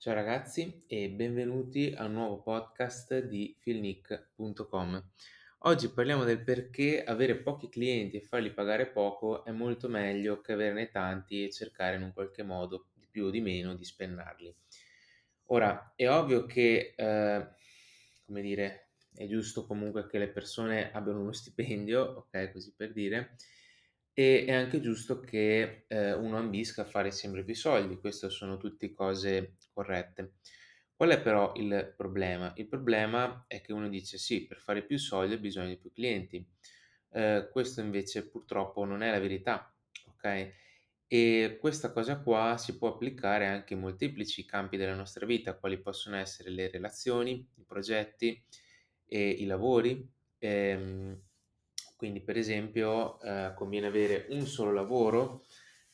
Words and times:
Ciao 0.00 0.14
ragazzi 0.14 0.82
e 0.86 1.10
benvenuti 1.10 1.92
a 1.94 2.06
un 2.06 2.12
nuovo 2.12 2.40
podcast 2.40 3.22
di 3.22 3.54
feelnick.com. 3.58 5.10
Oggi 5.58 5.90
parliamo 5.90 6.24
del 6.24 6.42
perché 6.42 7.04
avere 7.04 7.36
pochi 7.36 7.68
clienti 7.68 8.16
e 8.16 8.22
farli 8.22 8.50
pagare 8.50 8.86
poco 8.86 9.44
è 9.44 9.50
molto 9.50 9.90
meglio 9.90 10.40
che 10.40 10.52
averne 10.52 10.88
tanti 10.88 11.44
e 11.44 11.50
cercare 11.50 11.96
in 11.96 12.02
un 12.02 12.14
qualche 12.14 12.42
modo, 12.42 12.86
di 12.94 13.08
più 13.10 13.26
o 13.26 13.30
di 13.30 13.42
meno, 13.42 13.74
di 13.74 13.84
spennarli. 13.84 14.54
Ora, 15.48 15.92
è 15.94 16.08
ovvio 16.08 16.46
che, 16.46 16.94
eh, 16.96 17.46
come 18.24 18.40
dire, 18.40 18.92
è 19.14 19.26
giusto 19.26 19.66
comunque 19.66 20.06
che 20.06 20.16
le 20.16 20.30
persone 20.30 20.92
abbiano 20.92 21.20
uno 21.20 21.32
stipendio, 21.32 22.00
ok, 22.00 22.52
così 22.52 22.72
per 22.74 22.94
dire, 22.94 23.36
e 24.20 24.44
è 24.46 24.52
anche 24.52 24.80
giusto 24.80 25.20
che, 25.20 25.84
ehm, 25.88 26.22
uno 26.24 26.36
ambisca 26.38 26.82
a 26.82 26.84
fare 26.84 27.10
sempre 27.10 27.44
più 27.44 27.54
soldi, 27.54 27.98
questo 27.98 28.28
sono 28.30 28.56
tutti 28.58 28.92
cose 28.92 29.56
corrette. 29.72 30.34
Qual 30.94 31.10
è 31.10 31.20
però 31.22 31.52
il 31.56 31.94
problema? 31.96 32.52
Il 32.56 32.66
problema 32.68 33.44
è 33.48 33.60
che 33.62 33.72
uno 33.72 33.88
dice: 33.88 34.18
"Sì, 34.18 34.46
per 34.46 34.58
fare 34.58 34.84
più 34.84 34.98
soldi 34.98 35.34
ho 35.34 35.38
bisogno 35.38 35.68
di 35.68 35.78
più 35.78 35.90
clienti". 35.92 36.46
Ehm, 37.12 37.48
questo 37.50 37.80
invece 37.80 38.28
purtroppo 38.28 38.84
non 38.84 39.02
è 39.02 39.10
la 39.10 39.18
verità, 39.18 39.74
okay? 40.08 40.52
E 41.12 41.56
questa 41.60 41.92
cosa 41.92 42.20
qua 42.22 42.56
si 42.58 42.78
può 42.78 42.88
applicare 42.94 43.46
anche 43.46 43.74
in 43.74 43.80
molteplici 43.80 44.44
campi 44.44 44.76
della 44.76 44.94
nostra 44.94 45.26
vita, 45.26 45.58
quali 45.58 45.80
possono 45.80 46.16
essere 46.16 46.50
le 46.50 46.68
relazioni, 46.70 47.48
i 47.56 47.64
progetti 47.64 48.44
e 49.06 49.28
i 49.30 49.46
lavori. 49.46 50.08
Ehm, 50.38 51.20
quindi 52.00 52.22
per 52.22 52.38
esempio, 52.38 53.20
ehm, 53.20 53.54
conviene 53.54 53.86
avere 53.88 54.26
un 54.30 54.46
solo 54.46 54.72
lavoro, 54.72 55.44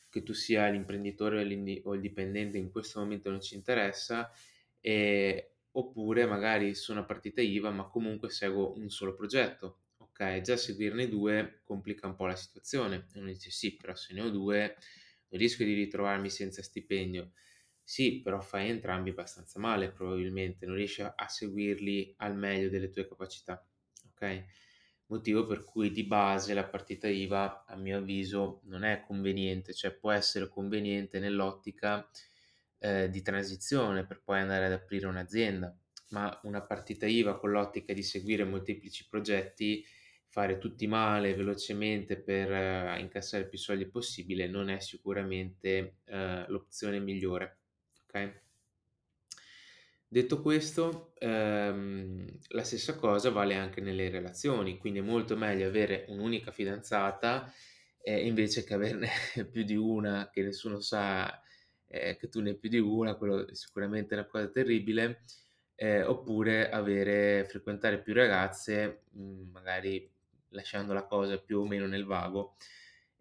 che 0.09 0.23
tu 0.23 0.33
sia 0.33 0.69
l'imprenditore 0.69 1.37
o 1.43 1.91
o 1.91 1.95
il 1.95 2.01
dipendente 2.01 2.59
in 2.59 2.71
questo 2.71 3.01
momento 3.01 3.29
non 3.31 3.41
ci 3.41 3.57
interessa, 3.57 4.31
ehm, 4.81 5.39
oppure 5.73 6.25
magari 6.27 6.75
sono 6.77 7.01
a 7.01 7.05
partita 7.05 7.41
IVA, 7.43 7.71
ma 7.71 7.89
comunque 7.89 8.31
seguo 8.31 8.77
un 8.79 8.89
solo 8.89 9.15
progetto, 9.15 9.81
okay? 9.99 10.41
Già 10.43 10.57
seguirne 10.57 11.09
2 11.09 11.61
complica 11.65 12.07
un 12.07 12.15
po' 12.15 12.27
la 12.27 12.37
situazione 12.37 13.09
e 13.13 13.19
uno 13.19 13.29
dice: 13.33 13.51
"Sì, 13.51 13.75
però 13.77 13.95
se 13.97 14.15
ne 14.15 14.21
ho 14.23 14.31
2 14.31 14.77
rischio 15.31 15.65
di 15.67 15.75
ritrovarmi 15.75 16.31
senza 16.31 16.63
stipendio". 16.63 17.33
Sì, 17.83 18.21
però 18.23 18.41
fai 18.41 18.69
entrambi 18.71 19.11
abbastanza 19.11 19.59
male 19.61 19.91
probabilmente, 19.93 20.67
non 20.67 20.77
riesci 20.77 21.03
a 21.03 21.15
seguirli 21.29 22.15
al 22.19 22.37
meglio 22.37 22.69
delle 22.69 22.91
tue 22.91 23.07
capacità, 23.09 23.65
okay? 24.13 24.45
Motivo 25.09 25.47
per 25.47 25.65
cui 25.65 25.93
di 25.93 26.05
base 26.05 26.53
la 26.53 26.65
partita 26.67 27.07
IVA, 27.09 27.65
a 27.65 27.77
mio 27.77 27.99
avviso, 27.99 28.61
non 28.65 28.83
è 28.83 29.03
conveniente, 29.07 29.73
cioè 29.73 29.93
può 29.93 30.11
essere 30.11 30.49
conveniente 30.49 31.21
nell'ottica, 31.21 32.09
ehm, 32.79 33.07
di 33.07 33.23
transizione 33.23 34.05
per 34.05 34.23
poi 34.23 34.41
andare 34.41 34.67
ad 34.67 34.73
aprire 34.73 35.07
un'azienda, 35.07 35.77
ma 36.11 36.39
una 36.45 36.63
partita 36.63 37.07
IVA 37.07 37.37
con 37.39 37.51
l'ottica 37.53 37.93
di 37.93 38.03
seguire 38.03 38.45
molteplici 38.45 39.07
progetti, 39.09 39.85
fare 40.29 40.59
tutti 40.59 40.87
male 40.89 41.35
velocemente 41.35 42.19
per 42.21 42.51
eh, 42.53 42.99
incassare 43.01 43.47
più 43.49 43.59
soldi 43.59 43.87
possibile, 43.89 44.49
non 44.49 44.69
è 44.71 44.81
sicuramente, 44.81 45.99
ehm, 46.07 46.47
l'opzione 46.49 46.99
migliore, 46.99 47.59
okay? 48.07 48.33
Detto 50.17 50.41
questo, 50.41 51.13
ehm, 51.19 52.39
la 52.49 52.65
stessa 52.65 52.95
cosa 52.97 53.29
vale 53.29 53.55
anche 53.55 53.83
nelle 53.83 54.09
relazioni, 54.09 54.79
quindi 54.79 55.01
è 55.01 55.03
molto 55.03 55.37
meglio 55.37 55.67
avere 55.69 56.07
un'unica 56.09 56.53
fidanzata, 56.53 57.53
ehm, 58.01 58.27
invece 58.27 58.65
che 58.65 58.73
averne 58.73 59.11
più 59.53 59.63
di 59.63 59.77
una, 59.77 60.31
che 60.33 60.43
nessuno 60.43 60.81
sa, 60.81 61.39
ehm, 61.89 62.17
che 62.17 62.31
tu 62.31 62.41
ne 62.41 62.49
hai 62.53 62.57
più 62.59 62.71
di 62.71 62.79
una, 62.79 63.17
quello 63.17 63.55
sicuramente 63.55 64.15
è 64.15 64.19
una 64.19 64.27
cosa 64.27 64.49
terribile, 64.49 65.25
ehm, 65.75 66.09
oppure 66.09 66.71
avere 66.71 67.45
frequentare 67.47 68.01
più 68.01 68.15
ragazze, 68.15 69.03
mhmm, 69.11 69.51
magari 69.53 70.11
lasciando 70.53 70.95
la 70.95 71.05
cosa 71.05 71.37
più 71.39 71.59
o 71.61 71.67
meno 71.67 71.87
nel 71.87 72.07
vago, 72.07 72.55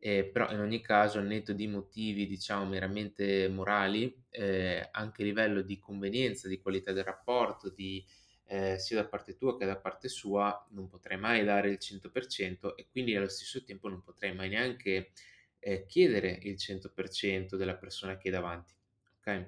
Ehm, 0.06 0.32
però 0.32 0.52
in 0.52 0.60
ogni 0.60 0.82
caso, 0.82 1.18
al 1.18 1.26
netto 1.26 1.52
di 1.54 1.66
motivi, 1.68 2.28
diciamo, 2.28 2.66
meramente 2.66 3.48
morali, 3.50 4.16
ehm, 4.30 4.90
anche 4.92 5.24
a 5.24 5.26
livello 5.26 5.62
di 5.64 5.80
convenienza, 5.80 6.48
di 6.48 6.60
qualità 6.62 6.92
del 6.92 7.04
rapporto, 7.04 7.70
di 7.70 8.06
ehm, 8.46 8.76
sia 8.78 8.98
da 9.02 9.08
parte 9.08 9.36
tua 9.36 9.58
che 9.58 9.66
da 9.66 9.78
parte 9.78 10.08
sua, 10.08 10.64
non 10.72 10.88
potrei 10.88 11.18
mai 11.18 11.44
dare 11.44 11.70
il 11.72 11.80
100% 11.80 12.78
e 12.78 12.88
quindi 12.88 13.16
allo 13.16 13.28
stesso 13.30 13.64
tempo 13.64 13.90
non 13.90 14.04
potrei 14.04 14.36
mai 14.36 14.50
neanche, 14.50 15.12
ehm, 15.60 15.86
chiedere 15.88 16.38
il 16.44 16.58
100% 16.58 17.58
della 17.58 17.76
persona 17.76 18.16
che 18.18 18.28
hai 18.28 18.34
davanti, 18.36 18.74
okay? 19.18 19.48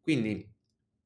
Quindi, 0.00 0.50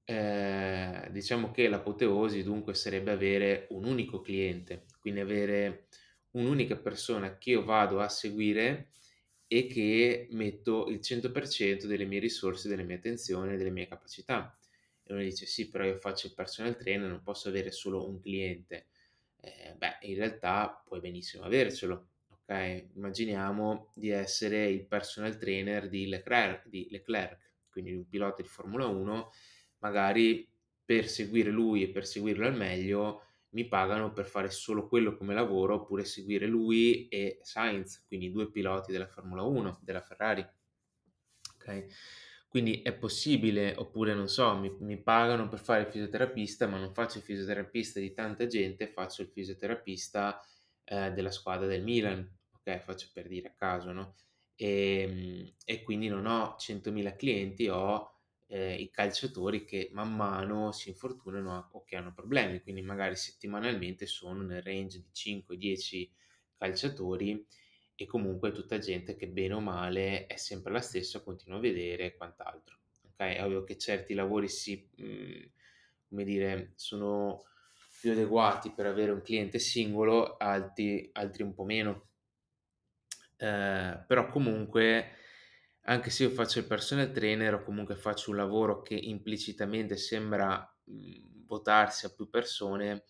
ehm, 0.05 1.09
diciamo 1.11 1.51
che 1.51 1.69
l'apoteosi 1.69 2.43
dunque 2.43 2.75
sarebbe 2.75 3.11
avere 3.13 3.67
un 3.71 3.85
unico 3.85 4.21
cliente, 4.23 4.87
quindi 5.01 5.21
avere 5.21 5.89
un'unica 6.37 6.77
persona 6.77 7.39
che 7.39 7.51
io 7.51 7.65
vado 7.65 8.01
a 8.01 8.09
seguire 8.09 8.91
e 9.49 9.67
che 9.67 10.29
metto 10.33 10.87
il 10.89 11.01
100% 11.01 11.87
delle 11.87 12.05
mie 12.05 12.19
risorse, 12.21 12.69
delle 12.69 12.83
mie 12.85 12.97
attenzioni, 12.97 13.57
delle 13.57 13.71
mie 13.71 13.87
capacità. 13.87 14.57
E 15.05 15.13
uno 15.13 15.23
dice: 15.23 15.47
"Sì, 15.47 15.69
però 15.69 15.85
io 15.85 15.99
faccio 15.99 16.27
il 16.27 16.35
personal 16.35 16.77
trainer, 16.77 17.09
non 17.09 17.23
posso 17.23 17.49
avere 17.49 17.71
solo 17.71 18.09
un 18.09 18.21
cliente". 18.21 18.87
Ehm, 19.41 19.79
beh, 19.79 19.99
in 20.03 20.17
realtà 20.17 20.83
puoi 20.85 21.01
benissimo 21.01 21.45
avercelo, 21.45 22.09
okay? 22.29 22.91
Immaginiamo 22.95 23.93
di 23.95 24.11
essere 24.11 24.67
il 24.67 24.87
personal 24.87 25.37
trainer 25.39 25.89
di 25.89 26.07
Leclerc 26.09 26.69
di 26.69 26.89
Leclerc, 26.91 27.53
quindi 27.71 27.91
di 27.91 27.97
un 27.97 28.09
pilota 28.09 28.43
di 28.43 28.49
Formula 28.49 28.87
1, 28.87 29.31
magari 29.79 30.49
per 30.85 31.09
seguire 31.09 31.51
lui 31.51 31.83
e 31.85 31.91
per 31.91 32.07
seguirlo 32.07 32.47
al 32.47 32.57
meglio 32.57 33.26
mi 33.57 33.67
pagano 33.69 34.13
per 34.13 34.27
fare 34.27 34.51
solo 34.51 34.87
quello 34.87 35.17
come 35.17 35.33
lavoro, 35.33 35.77
oppure 35.77 36.05
seguire 36.05 36.47
lui 36.47 37.09
e 37.09 37.39
Sainz, 37.41 38.05
quindi 38.07 38.31
2 38.31 38.51
piloti 38.51 38.93
della 38.93 39.07
Formula 39.07 39.43
1, 39.45 39.81
della 39.83 40.03
Ferrari, 40.03 40.47
okay? 41.55 41.87
Quindi 42.49 42.83
è 42.83 42.95
possibile, 42.95 43.75
oppure 43.77 44.15
non 44.15 44.29
so, 44.29 44.57
mi 44.57 44.75
mi 44.81 45.03
pagano 45.03 45.49
per 45.49 45.59
fare 45.59 45.83
il 45.83 45.89
fisioterapista, 45.89 46.67
ma 46.67 46.79
non 46.79 46.93
faccio 46.95 47.19
il 47.19 47.25
fisioterapista 47.25 47.99
di 47.99 48.13
tanta 48.13 48.47
gente, 48.47 48.87
faccio 48.89 49.23
il 49.23 49.29
fisioterapista, 49.29 50.41
ehm, 50.85 51.15
della 51.15 51.31
squadra 51.31 51.67
del 51.67 51.83
Milan, 51.83 52.31
okay, 52.53 52.79
faccio 52.81 53.09
per 53.13 53.27
dire 53.29 53.49
a 53.49 53.55
caso, 53.55 53.93
no, 53.93 54.15
ehm, 54.57 55.55
e 55.65 55.83
quindi 55.83 56.09
non 56.09 56.27
ho 56.27 56.57
100.000 56.59 57.15
clienti, 57.17 57.69
ho 57.69 58.16
ehm, 58.47 58.79
i 58.81 58.91
calciatori 58.91 59.65
che 59.65 59.91
man 59.93 60.15
mano 60.15 60.73
si 60.73 60.89
infortunano 60.91 61.71
o 61.73 61.85
che 61.85 61.97
hanno 61.97 62.13
problemi, 62.13 62.61
quindi 62.63 62.83
magari 62.83 63.17
settimanalmente 63.17 64.07
sono 64.07 64.43
nel 64.43 64.63
range 64.63 64.99
di 65.01 65.09
5, 65.13 65.57
10 65.57 66.11
calciatori 66.57 67.47
e 67.95 68.07
comunque 68.07 68.53
tutta 68.53 68.79
gente 68.79 69.17
che 69.17 69.29
bene 69.29 69.55
o 69.55 69.61
male 69.61 70.27
è 70.27 70.37
sempre 70.37 70.73
la 70.73 70.81
stessa, 70.81 71.23
continuo 71.23 71.59
a 71.59 71.61
vedere 71.61 72.07
e 72.07 72.17
quant'altro. 72.17 72.77
Okay, 73.13 73.35
è 73.37 73.45
ovvio 73.45 73.65
che 73.65 73.79
certi 73.79 74.13
lavori 74.15 74.49
si 74.49 74.89
mhmm, 74.97 75.51
come 76.09 76.25
dire, 76.25 76.73
sono 76.77 77.43
più 78.01 78.13
adeguati 78.13 78.73
per 78.73 78.87
avere 78.87 79.11
un 79.13 79.23
cliente 79.23 79.59
singolo, 79.59 80.37
alti 80.37 81.09
altri 81.13 81.43
un 81.43 81.55
po' 81.55 81.65
meno. 81.65 82.09
Ehm, 83.39 84.05
però 84.07 84.29
comunque, 84.29 85.11
anche 85.87 86.11
se 86.11 86.25
io 86.25 86.31
faccio 86.31 86.59
il 86.59 86.67
personal 86.67 87.11
trainer 87.13 87.55
o 87.55 87.63
comunque 87.63 87.97
faccio 87.97 88.31
un 88.31 88.37
lavoro 88.37 88.83
che 88.83 88.95
implicitamente 88.95 89.97
sembra, 89.97 90.59
mhmm, 90.85 91.45
votarsi 91.47 92.07
a 92.07 92.11
più 92.15 92.29
persone, 92.29 93.05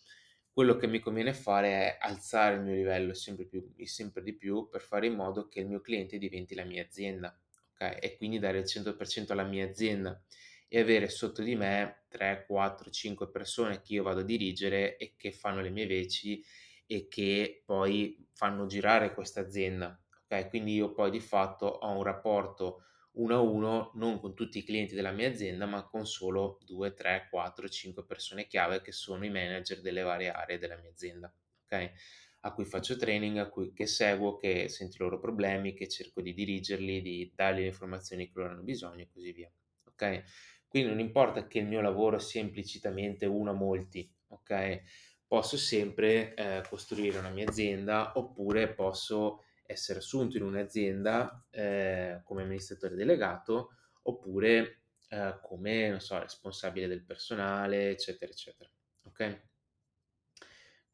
quello 0.51 0.77
che 0.77 0.87
mi 0.87 1.01
conviene 1.01 1.33
fare 1.35 1.69
è 1.71 1.99
alzare 2.01 2.57
il 2.57 2.63
mio 2.63 2.75
livello 2.75 3.13
sempre 3.15 3.47
più 3.47 3.73
sempre 3.85 4.23
di 4.23 4.35
più 4.37 4.69
per 4.69 4.81
fare 4.83 5.07
in 5.07 5.15
modo 5.15 5.49
che 5.49 5.61
il 5.61 5.67
mio 5.67 5.81
cliente 5.81 6.19
diventi 6.19 6.55
la 6.55 6.65
mia 6.65 6.83
azienda, 6.83 7.39
okay, 7.73 7.99
e 8.01 8.17
quindi 8.17 8.39
dare 8.39 8.59
il 8.59 8.67
100% 8.67 9.33
alla 9.33 9.45
mia 9.45 9.67
azienda 9.67 10.23
e 10.69 10.81
avere 10.81 11.09
sotto 11.09 11.43
di 11.43 11.55
me 11.55 12.05
3, 12.09 12.45
4, 12.47 12.91
5 12.91 13.31
persone 13.31 13.81
che 13.83 13.95
io 13.95 14.03
vado 14.03 14.21
a 14.21 14.25
dirigere 14.25 14.97
e 14.97 15.15
che 15.17 15.31
fanno 15.33 15.61
le 15.61 15.71
mie 15.71 15.87
veci 15.87 16.43
e 16.87 17.07
che 17.09 17.63
poi 17.65 18.27
fanno 18.33 18.67
girare 18.67 19.13
questa 19.15 19.41
azienda. 19.41 19.99
Okay, 20.29 20.49
quindi 20.49 20.75
io 20.75 20.93
poi 20.93 21.11
di 21.13 21.21
fatto 21.21 21.67
ho 21.67 21.97
un 21.97 22.03
rapporto 22.03 22.83
1 23.13 23.37
a 23.37 23.41
1 23.41 23.93
non 23.95 24.19
con 24.19 24.35
tutti 24.35 24.59
i 24.59 24.65
clienti 24.65 24.95
della 24.97 25.13
mia 25.13 25.29
azienda, 25.29 25.67
ma 25.67 25.85
con 25.85 26.05
solo 26.05 26.59
2, 26.65 26.95
3, 26.95 27.29
4, 27.31 27.69
5 27.69 28.05
persone 28.05 28.47
chiave 28.49 28.83
che 28.83 28.91
sono 28.91 29.25
i 29.25 29.31
manager 29.31 29.81
delle 29.81 30.03
varie 30.03 30.31
aree 30.31 30.59
della 30.59 30.77
mia 30.79 30.91
azienda, 30.91 31.33
okay, 31.65 31.93
a 32.41 32.53
cui 32.53 32.65
faccio 32.65 32.97
training, 32.97 33.39
a 33.39 33.49
cui 33.49 33.73
che 33.73 33.87
seguo, 33.87 34.37
che 34.37 34.69
sento 34.69 34.97
i 34.97 34.99
loro 35.05 35.21
problemi, 35.21 35.75
che 35.75 35.89
cerco 35.89 36.21
di 36.21 36.35
dirigerli, 36.35 37.01
di 37.01 37.33
dargli 37.33 37.61
le 37.61 37.67
informazioni 37.67 38.27
che 38.27 38.33
loro 38.35 38.51
hanno 38.51 38.63
bisogno 38.63 39.03
e 39.03 39.09
così 39.13 39.31
via, 39.31 39.51
okay? 39.85 40.25
Quindi 40.67 40.89
non 40.91 40.99
importa 40.99 41.47
che 41.47 41.61
il 41.61 41.67
mio 41.67 41.81
lavoro 41.81 42.19
sia 42.19 42.41
implicitamente 42.41 43.27
uno 43.27 43.51
a 43.51 43.55
molti, 43.55 44.13
okay, 44.29 44.83
posso 45.25 45.57
sempre, 45.57 46.35
ehm, 46.35 46.63
costruire 46.69 47.19
una 47.19 47.31
mia 47.31 47.47
azienda 47.49 48.13
oppure 48.17 48.75
posso 48.75 49.43
essere 49.67 49.99
assunto 50.01 50.37
in 50.37 50.43
un'azienda, 50.45 51.47
ehm, 51.51 52.23
come 52.25 52.43
amministratore 52.43 52.95
delegato, 52.97 53.71
oppure, 54.03 54.83
ehm, 55.09 55.21
ehm, 55.21 55.41
come, 55.43 55.99
so, 56.01 56.19
responsabile 56.21 56.87
del 56.89 57.05
personale, 57.05 57.91
eccetera, 57.91 58.31
eccetera, 58.33 58.71
okay? 59.05 59.41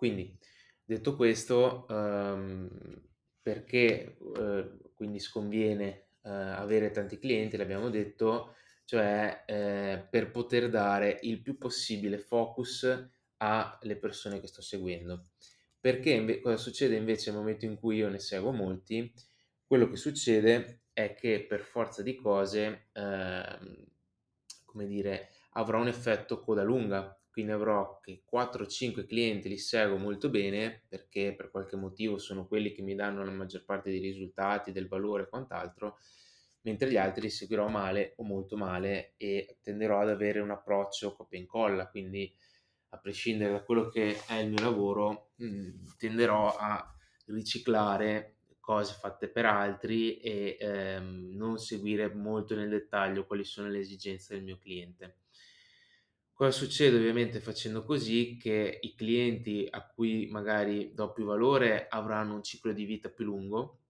Quindi, 0.00 0.36
detto 0.84 1.14
questo, 1.16 1.86
uhm, 1.88 2.68
perché, 3.40 4.16
uhm, 4.18 4.78
quindi 4.94 5.18
sconviene, 5.20 6.08
uhm, 6.22 6.30
avere 6.32 6.90
tanti 6.90 7.18
clienti, 7.18 7.56
l'abbiamo 7.56 7.88
detto, 7.90 8.54
cioè, 8.84 9.44
ehm, 9.46 10.08
per 10.10 10.30
poter 10.30 10.68
dare 10.70 11.18
il 11.22 11.40
più 11.40 11.56
possibile 11.58 12.18
focus 12.18 12.84
alle 13.38 13.96
persone 13.96 14.40
che 14.40 14.46
sto 14.46 14.60
seguendo. 14.62 15.28
Perché 15.82 16.10
inve 16.12 16.40
cosa 16.40 16.56
succede 16.56 16.94
invece 16.94 17.30
nel 17.30 17.40
momento 17.40 17.64
in 17.64 17.76
cui 17.76 17.96
io 17.96 18.08
ne 18.08 18.20
seguo 18.20 18.52
molti? 18.52 19.12
Quello 19.66 19.88
che 19.88 19.96
succede 19.96 20.82
è 20.92 21.12
che 21.12 21.44
per 21.44 21.60
forza 21.60 22.02
di 22.02 22.14
cose, 22.14 22.90
ehm, 22.92 23.84
come 24.64 24.86
dire, 24.86 25.30
avrò 25.54 25.80
un 25.80 25.88
effetto 25.88 26.38
coda 26.40 26.62
lunga, 26.62 27.20
quindi 27.28 27.50
avrò 27.50 27.98
che 28.00 28.22
4 28.24 28.62
o 28.62 28.66
5 28.68 29.06
clienti 29.06 29.48
li 29.48 29.58
seguo 29.58 29.96
molto 29.96 30.30
bene, 30.30 30.84
perché 30.88 31.34
per 31.34 31.50
qualche 31.50 31.74
motivo 31.74 32.16
sono 32.16 32.46
quelli 32.46 32.70
che 32.70 32.82
mi 32.82 32.94
danno 32.94 33.24
la 33.24 33.32
maggior 33.32 33.64
parte 33.64 33.90
dei 33.90 33.98
risultati, 34.00 34.70
del 34.70 34.86
valore 34.86 35.24
e 35.24 35.28
quant'altro, 35.28 35.98
mentre 36.60 36.88
gli 36.92 36.96
altri 36.96 37.22
li 37.22 37.30
seguirò 37.30 37.66
male 37.66 38.12
o 38.18 38.22
molto 38.22 38.56
male 38.56 39.14
e 39.16 39.58
tenderò 39.60 39.98
ad 40.00 40.10
avere 40.10 40.38
un 40.38 40.50
approccio 40.50 41.12
copia 41.16 41.38
e 41.38 41.40
incolla, 41.40 41.88
quindi 41.88 42.32
a 42.94 42.98
prescindere 42.98 43.52
da 43.52 43.62
quello 43.62 43.88
che 43.88 44.22
è 44.26 44.34
il 44.34 44.50
mio 44.50 44.62
lavoro, 44.62 45.32
mhmm, 45.36 45.96
tenderò 45.96 46.54
a 46.56 46.94
riciclare 47.26 48.36
cose 48.60 48.94
fatte 48.94 49.28
per 49.28 49.46
altri 49.46 50.18
e, 50.18 50.56
ehm, 50.60 51.30
non 51.34 51.58
seguire 51.58 52.12
molto 52.14 52.54
nel 52.54 52.68
dettaglio 52.68 53.26
quali 53.26 53.44
sono 53.44 53.68
le 53.68 53.78
esigenze 53.78 54.34
del 54.34 54.44
mio 54.44 54.58
cliente. 54.58 55.16
Cosa 56.32 56.50
succede 56.50 56.96
ovviamente 56.96 57.40
facendo 57.40 57.84
così? 57.84 58.36
Che 58.36 58.78
i 58.82 58.94
clienti 58.94 59.66
a 59.70 59.86
cui 59.86 60.28
magari 60.30 60.92
do 60.92 61.12
più 61.12 61.24
valore 61.24 61.86
avranno 61.88 62.34
un 62.34 62.42
ciclo 62.42 62.72
di 62.72 62.84
vita 62.84 63.08
più 63.08 63.24
lungo 63.24 63.82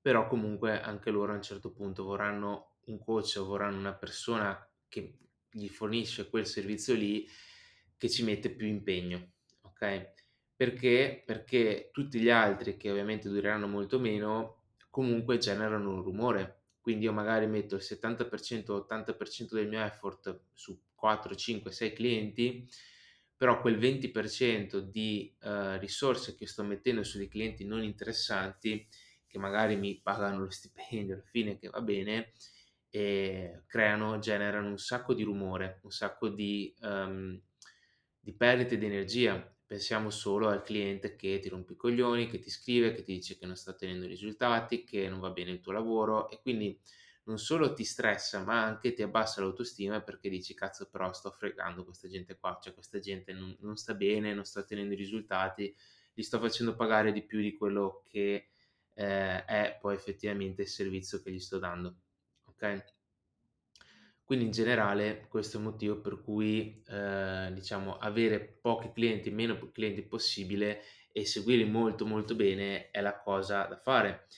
però 0.00 0.26
comunque 0.28 0.80
anche 0.80 1.10
loro 1.10 1.32
a 1.32 1.36
un 1.36 1.42
certo 1.42 1.72
punto 1.72 2.04
vorranno 2.04 2.76
un 2.86 2.98
coach 2.98 3.36
o 3.38 3.44
vorranno 3.44 3.78
una 3.78 3.94
persona 3.94 4.68
che 4.88 5.18
gli 5.50 5.68
fornisce 5.68 6.28
quel 6.30 6.46
servizio 6.46 6.94
lì, 6.94 7.28
che 8.00 8.08
ci 8.08 8.24
mette 8.24 8.50
più 8.54 8.66
impegno, 8.66 9.32
okay? 9.62 10.08
Perché? 10.56 11.22
Perché 11.26 11.90
tutti 11.92 12.18
gli 12.20 12.30
altri, 12.30 12.76
che 12.78 12.90
ovviamente 12.90 13.28
dureranno 13.28 13.66
molto 13.68 13.98
meno, 14.00 14.62
comunque 14.90 15.38
generano 15.38 15.90
un 15.90 16.02
rumore. 16.02 16.62
Quindi 16.80 17.04
io 17.04 17.12
magari 17.12 17.46
metto 17.46 17.74
il 17.76 17.82
70%, 17.82 18.74
80% 18.74 19.54
del 19.54 19.68
mio 19.68 19.82
effort 19.84 20.44
su 20.54 20.80
4, 20.94 21.34
5, 21.34 21.70
6 21.72 21.92
clienti, 21.92 22.66
però 23.36 23.60
quel 23.60 23.78
20% 23.78 24.80
di, 24.80 25.34
uhm, 25.42 25.78
risorse 25.78 26.34
che 26.36 26.46
sto 26.46 26.62
mettendo 26.62 27.02
su 27.04 27.18
dei 27.18 27.28
clienti 27.28 27.64
non 27.66 27.82
interessanti, 27.82 28.86
che 29.26 29.38
magari 29.38 29.76
mi 29.76 30.00
pagano 30.02 30.40
lo 30.44 30.50
stipendio 30.50 31.14
alla 31.14 31.24
fine, 31.24 31.58
che 31.58 31.68
va 31.68 31.80
bene, 31.82 32.32
ehm, 32.90 33.64
creano 33.66 34.18
generano 34.18 34.68
un 34.68 34.78
sacco 34.78 35.14
di 35.14 35.22
rumore, 35.22 35.80
un 35.84 35.90
sacco 35.90 36.28
di, 36.28 36.74
uhm, 36.80 37.40
di 38.20 38.32
perdite 38.34 38.78
di 38.78 38.86
energia. 38.86 39.40
Pensiamo 39.66 40.10
solo 40.10 40.48
al 40.48 40.62
cliente 40.62 41.14
che 41.16 41.38
ti 41.38 41.48
rompe 41.48 41.74
i 41.74 41.76
coglioni, 41.76 42.26
che 42.28 42.38
ti 42.40 42.50
scrive, 42.50 42.92
che 42.92 43.02
ti 43.02 43.14
dice 43.14 43.38
che 43.38 43.46
non 43.46 43.56
sta 43.56 43.70
ottenendo 43.70 44.06
risultati, 44.06 44.84
che 44.84 45.08
non 45.08 45.20
va 45.20 45.30
bene 45.30 45.52
il 45.52 45.60
tuo 45.60 45.72
lavoro 45.72 46.28
e 46.28 46.40
quindi 46.40 46.78
non 47.24 47.38
solo 47.38 47.72
ti 47.72 47.84
stressa, 47.84 48.42
ma 48.44 48.64
anche 48.64 48.92
ti 48.92 49.02
abbassa 49.02 49.40
l'autostima 49.40 50.00
perché 50.02 50.28
dici: 50.28 50.54
"Cazzo 50.54 50.88
però 50.90 51.12
sto 51.12 51.30
fregando 51.30 51.84
questa 51.84 52.08
gente 52.08 52.36
qua, 52.38 52.58
cioè 52.62 52.74
questa 52.74 52.98
gente 52.98 53.32
non 53.32 53.56
non 53.60 53.76
sta 53.76 53.94
bene, 53.94 54.34
non 54.34 54.44
sta 54.44 54.60
ottenendo 54.60 54.94
i 54.94 54.96
risultati, 54.96 55.74
li 56.14 56.22
sto 56.22 56.38
facendo 56.40 56.74
pagare 56.74 57.12
di 57.12 57.24
più 57.24 57.40
di 57.40 57.56
quello 57.56 58.02
che, 58.08 58.48
ehm, 58.94 59.38
è 59.44 59.78
poi 59.80 59.94
effettivamente 59.94 60.62
il 60.62 60.68
servizio 60.68 61.22
che 61.22 61.30
gli 61.32 61.40
sto 61.40 61.58
dando." 61.58 61.96
Okay? 62.44 62.82
Quindi 64.30 64.46
in 64.46 64.52
generale 64.54 65.26
questo 65.28 65.56
è 65.56 65.58
il 65.60 65.66
motivo 65.66 66.00
per 66.00 66.22
cui, 66.22 66.80
ehm, 66.86 67.52
diciamo 67.52 67.98
avere 67.98 68.38
pochi 68.60 68.92
clienti, 68.92 69.28
meno 69.32 69.58
clienti 69.72 70.02
possibile 70.02 70.82
e 71.10 71.26
seguirli 71.26 71.64
molto, 71.68 72.06
molto 72.06 72.36
bene 72.36 72.92
è 72.92 73.00
la 73.00 73.18
cosa 73.18 73.64
da 73.64 73.76
fare. 73.76 74.28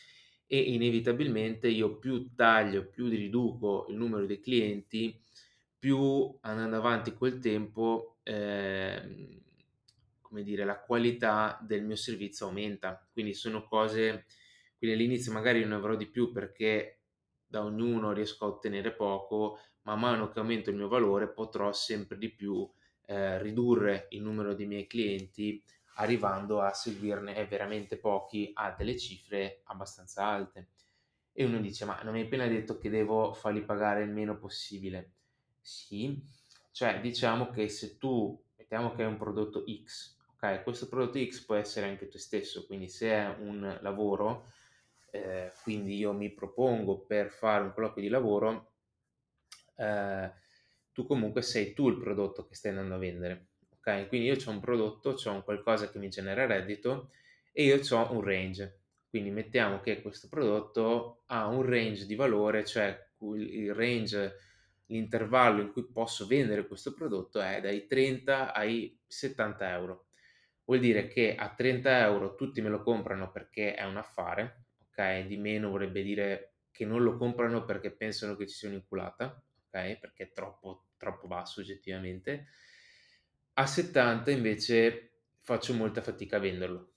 E 0.47 0.59
inevitabilmente 0.59 1.69
io 1.69 1.99
più 1.99 2.35
taglio, 2.35 2.87
più 2.89 3.07
riduco 3.09 3.85
il 3.91 3.97
numero 3.97 4.25
dei 4.25 4.41
clienti, 4.41 5.21
più 5.79 6.39
andando 6.41 6.77
avanti 6.77 7.13
col 7.13 7.39
tempo, 7.39 8.17
ehm, 8.23 9.41
come 10.23 10.43
dire, 10.43 10.65
la 10.65 10.81
qualità 10.81 11.59
del 11.61 11.85
mio 11.85 11.97
servizio 11.97 12.47
aumenta. 12.47 13.07
Quindi 13.13 13.35
sono 13.35 13.67
cose 13.67 14.25
quindi 14.79 14.99
all'inizio 15.01 15.33
magari 15.33 15.65
ne 15.65 15.75
avrò 15.75 15.95
di 15.95 16.09
più 16.09 16.33
perché 16.33 17.03
da 17.47 17.63
ognuno 17.63 18.13
riesco 18.13 18.45
a 18.47 18.49
ottenere 18.49 18.93
poco, 18.95 19.59
man 19.83 19.99
mano 20.01 20.29
che 20.29 20.39
aumento 20.39 20.71
il 20.71 20.77
mio 20.77 20.89
valore 20.89 21.29
potrò 21.29 21.73
sempre 21.73 22.19
di 22.19 22.31
più, 22.31 22.69
ehm, 23.07 23.41
ridurre 23.43 24.07
il 24.11 24.23
numero 24.23 24.55
dei 24.55 24.67
miei 24.67 24.87
clienti, 24.87 25.63
arrivando 25.97 26.61
a 26.61 26.73
seguirne 26.73 27.45
veramente 27.47 27.99
pochi 27.99 28.51
a 28.55 28.73
delle 28.77 28.97
cifre 28.99 29.61
abbastanza 29.65 30.25
alte. 30.25 30.69
E 31.33 31.45
uno 31.45 31.61
dice: 31.61 31.85
"Ma 31.85 32.01
non 32.03 32.13
mi 32.15 32.21
hai 32.21 32.27
appena 32.27 32.47
detto 32.47 32.79
che 32.79 32.91
devo 32.91 33.33
farli 33.33 33.65
pagare 33.65 34.03
il 34.03 34.11
meno 34.11 34.39
possibile?" 34.39 35.13
Sì, 35.61 36.21
cioè 36.73 37.01
diciamo 37.01 37.51
che 37.51 37.69
se 37.69 37.97
tu 37.99 38.41
mettiamo 38.57 38.93
che 38.95 39.03
hai 39.03 39.09
un 39.09 39.17
prodotto 39.17 39.65
X, 39.85 40.17
okay, 40.35 40.63
questo 40.63 40.89
prodotto 40.89 41.19
X 41.25 41.45
può 41.45 41.55
essere 41.55 41.89
anche 41.89 42.09
te 42.09 42.19
stesso, 42.19 42.67
quindi 42.67 42.89
se 42.89 43.11
è 43.11 43.27
un 43.39 43.79
lavoro, 43.83 44.47
ehm, 45.11 45.51
quindi 45.63 45.97
io 45.97 46.13
mi 46.13 46.31
propongo 46.33 47.01
per 47.07 47.31
fare 47.31 47.65
un 47.65 47.73
colloquio 47.73 48.03
di 48.05 48.11
lavoro, 48.11 48.72
ehm, 49.83 50.33
tu 50.93 51.07
comunque 51.07 51.43
sei 51.43 51.73
tu 51.73 51.89
il 51.89 51.99
prodotto 51.99 52.47
che 52.47 52.55
stai 52.55 52.71
andando 52.73 52.95
a 52.95 52.99
vendere, 52.99 53.49
okay? 53.79 54.07
Quindi 54.09 54.27
io 54.29 54.37
c'ho 54.37 54.51
un 54.51 54.61
prodotto, 54.61 55.15
c'ho 55.15 55.33
un 55.33 55.43
qualcosa 55.43 55.91
che 55.91 55.99
mi 55.99 56.09
genera 56.09 56.47
reddito 56.47 57.11
e 57.53 57.65
io 57.65 57.79
c'ho 57.81 58.13
un 58.13 58.23
range. 58.23 58.81
Quindi 59.09 59.31
mettiamo 59.31 59.81
che 59.81 60.01
questo 60.03 60.29
prodotto 60.29 61.23
ha 61.27 61.47
un 61.47 61.63
range 61.63 62.07
di 62.07 62.15
valore, 62.15 62.65
cioè 62.65 63.11
il 63.37 63.73
range 63.75 64.37
l'intervallo 64.87 65.63
in 65.63 65.73
cui 65.73 65.85
posso 65.91 66.27
vendere 66.27 66.67
questo 66.67 66.93
prodotto 66.93 67.41
è 67.41 67.61
dai 67.61 67.87
30 67.87 68.53
ai 68.53 68.99
70 69.07 69.67
€. 69.79 70.07
Vuol 70.65 70.81
dire 70.81 71.09
che 71.09 71.35
a 71.35 71.55
30 71.55 72.33
€ 72.33 72.35
tutti 72.37 72.61
me 72.61 72.69
lo 72.69 72.83
comprano 72.83 73.31
perché 73.31 73.75
è 73.75 73.85
un 73.85 73.97
affare, 73.97 74.65
okay, 74.89 75.27
di 75.27 75.37
meno 75.37 75.71
vorrebbe 75.71 76.03
dire 76.03 76.55
che 76.71 76.85
non 76.85 77.03
lo 77.03 77.17
comprano 77.17 77.65
perché 77.65 77.91
pensano 77.91 78.37
che 78.37 78.47
ci 78.47 78.55
sia 78.57 78.69
un'inculata, 78.69 79.43
okay, 79.73 79.99
perché 79.99 80.25
è 80.25 80.33
troppo 80.33 80.89
troppo 80.99 81.27
basso 81.27 81.61
oggettivamente. 81.61 82.47
A 83.55 83.67
70 83.67 84.31
invece 84.31 85.11
faccio 85.41 85.75
molta 85.75 86.01
fatica 86.01 86.37
a 86.37 86.41
venderlo. 86.41 86.91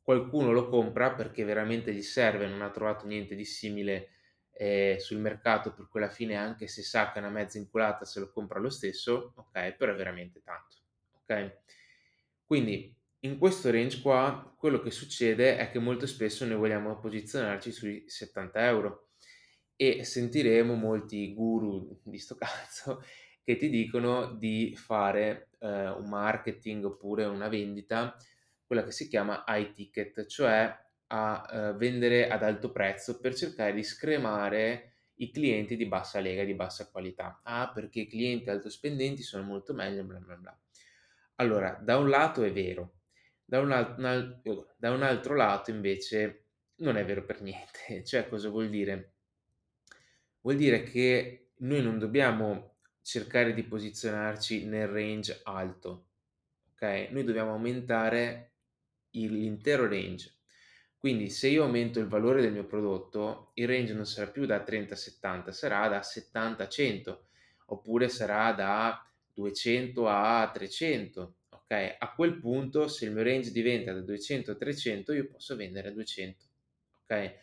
Qualcuno 0.00 0.52
lo 0.52 0.68
compra 0.68 1.12
perché 1.12 1.44
veramente 1.44 1.92
gli 1.92 2.02
serve, 2.02 2.46
non 2.46 2.62
ha 2.62 2.70
trovato 2.70 3.06
niente 3.06 3.34
di 3.34 3.44
simile, 3.44 4.08
ehm, 4.52 4.96
sul 4.96 5.18
mercato, 5.18 5.74
per 5.74 5.86
cui 5.88 6.00
alla 6.00 6.10
fine 6.10 6.34
anche 6.36 6.66
se 6.66 6.82
sa 6.82 7.12
che 7.12 7.18
è 7.18 7.22
una 7.22 7.30
mezza 7.30 7.58
inculata 7.58 8.04
se 8.04 8.20
lo 8.20 8.30
compra 8.32 8.58
lo 8.58 8.70
stesso, 8.70 9.34
okay, 9.36 9.76
però 9.76 9.92
è 9.92 9.96
veramente 9.96 10.42
tanto, 10.42 10.76
okay? 11.22 11.52
Quindi 12.44 12.94
in 13.20 13.38
questo 13.38 13.70
range 13.70 14.00
qua, 14.00 14.52
quello 14.58 14.80
che 14.80 14.90
succede 14.90 15.56
è 15.56 15.70
che 15.70 15.78
molto 15.78 16.06
spesso 16.06 16.44
noi 16.44 16.56
vogliamo 16.56 16.98
posizionarci 16.98 17.70
sui 17.70 18.04
70 18.08 18.72
€ 18.72 19.11
e 19.98 20.04
sentiremo 20.04 20.74
molti 20.74 21.32
guru 21.34 21.98
di 22.04 22.18
sto 22.18 22.34
cazzo 22.36 23.02
che 23.44 23.56
ti 23.56 23.68
dicono 23.68 24.34
di 24.34 24.74
fare, 24.76 25.50
ehm, 25.60 25.96
un 26.02 26.08
marketing 26.08 26.84
oppure 26.84 27.24
una 27.24 27.48
vendita, 27.48 28.16
quella 28.64 28.84
che 28.84 28.92
si 28.92 29.08
chiama 29.08 29.44
high 29.46 29.72
ticket, 29.72 30.26
cioè 30.26 30.74
a, 31.08 31.48
ehm, 31.52 31.76
vendere 31.76 32.28
ad 32.28 32.42
alto 32.42 32.70
prezzo 32.72 33.20
per 33.20 33.34
cercare 33.34 33.72
di 33.74 33.82
scremare 33.82 34.90
i 35.16 35.30
clienti 35.30 35.76
di 35.76 35.86
bassa 35.86 36.20
lega, 36.20 36.44
di 36.44 36.54
bassa 36.54 36.88
qualità. 36.90 37.40
Ah, 37.44 37.70
perché 37.72 38.00
i 38.00 38.08
clienti 38.08 38.50
alto 38.50 38.70
spendenti 38.70 39.22
sono 39.22 39.42
molto 39.44 39.74
meglio, 39.74 40.04
bla 40.04 40.18
bla 40.18 40.36
bla. 40.36 40.58
Allora, 41.36 41.78
da 41.82 41.96
un 41.98 42.08
lato 42.08 42.42
è 42.42 42.52
vero, 42.52 43.00
da 43.44 43.60
un 43.60 43.72
al 43.72 43.94
un 43.98 44.04
al 44.04 44.40
uhm, 44.44 44.66
da 44.76 44.90
un 44.92 45.02
altro 45.02 45.34
lato 45.34 45.70
invece 45.70 46.46
non 46.76 46.96
è 46.96 47.04
vero 47.04 47.24
per 47.24 47.42
niente. 47.42 48.02
Cioè 48.04 48.28
cosa 48.28 48.48
vuol 48.48 48.68
dire? 48.70 49.11
Vuol 50.42 50.56
dire 50.56 50.82
che 50.82 51.52
noi 51.58 51.82
non 51.82 51.98
dobbiamo 51.98 52.74
cercare 53.02 53.54
di 53.54 53.62
posizionarci 53.62 54.66
nel 54.66 54.88
range 54.88 55.40
alto, 55.44 56.06
okay, 56.72 57.12
noi 57.12 57.24
dobbiamo 57.24 57.52
aumentare 57.52 58.50
il 59.12 59.32
l'intero 59.32 59.88
range. 59.88 60.34
Quindi 60.96 61.30
se 61.30 61.48
io 61.48 61.64
aumento 61.64 61.98
il 61.98 62.06
valore 62.06 62.40
del 62.40 62.52
mio 62.52 62.64
prodotto, 62.64 63.50
il 63.54 63.66
range 63.66 63.92
non 63.92 64.06
sarà 64.06 64.30
più 64.30 64.46
da 64.46 64.62
30 64.62 64.94
a 64.94 64.96
70, 64.96 65.52
sarà 65.52 65.88
da 65.88 66.02
70 66.02 66.62
a 66.62 66.68
100, 66.68 67.26
oppure 67.66 68.08
sarà 68.08 68.52
da 68.52 69.04
200 69.34 70.08
a 70.08 70.48
300. 70.52 71.34
Ok? 71.48 71.96
A 71.98 72.12
quel 72.14 72.38
punto, 72.38 72.86
se 72.86 73.06
il 73.06 73.12
mio 73.12 73.22
range 73.22 73.50
diventa 73.50 73.92
da 73.92 74.00
200 74.00 74.52
a 74.52 74.54
300, 74.54 75.12
io 75.12 75.26
posso 75.26 75.56
vendere 75.56 75.88
a 75.88 75.92
200. 75.92 76.44
Ok? 77.02 77.34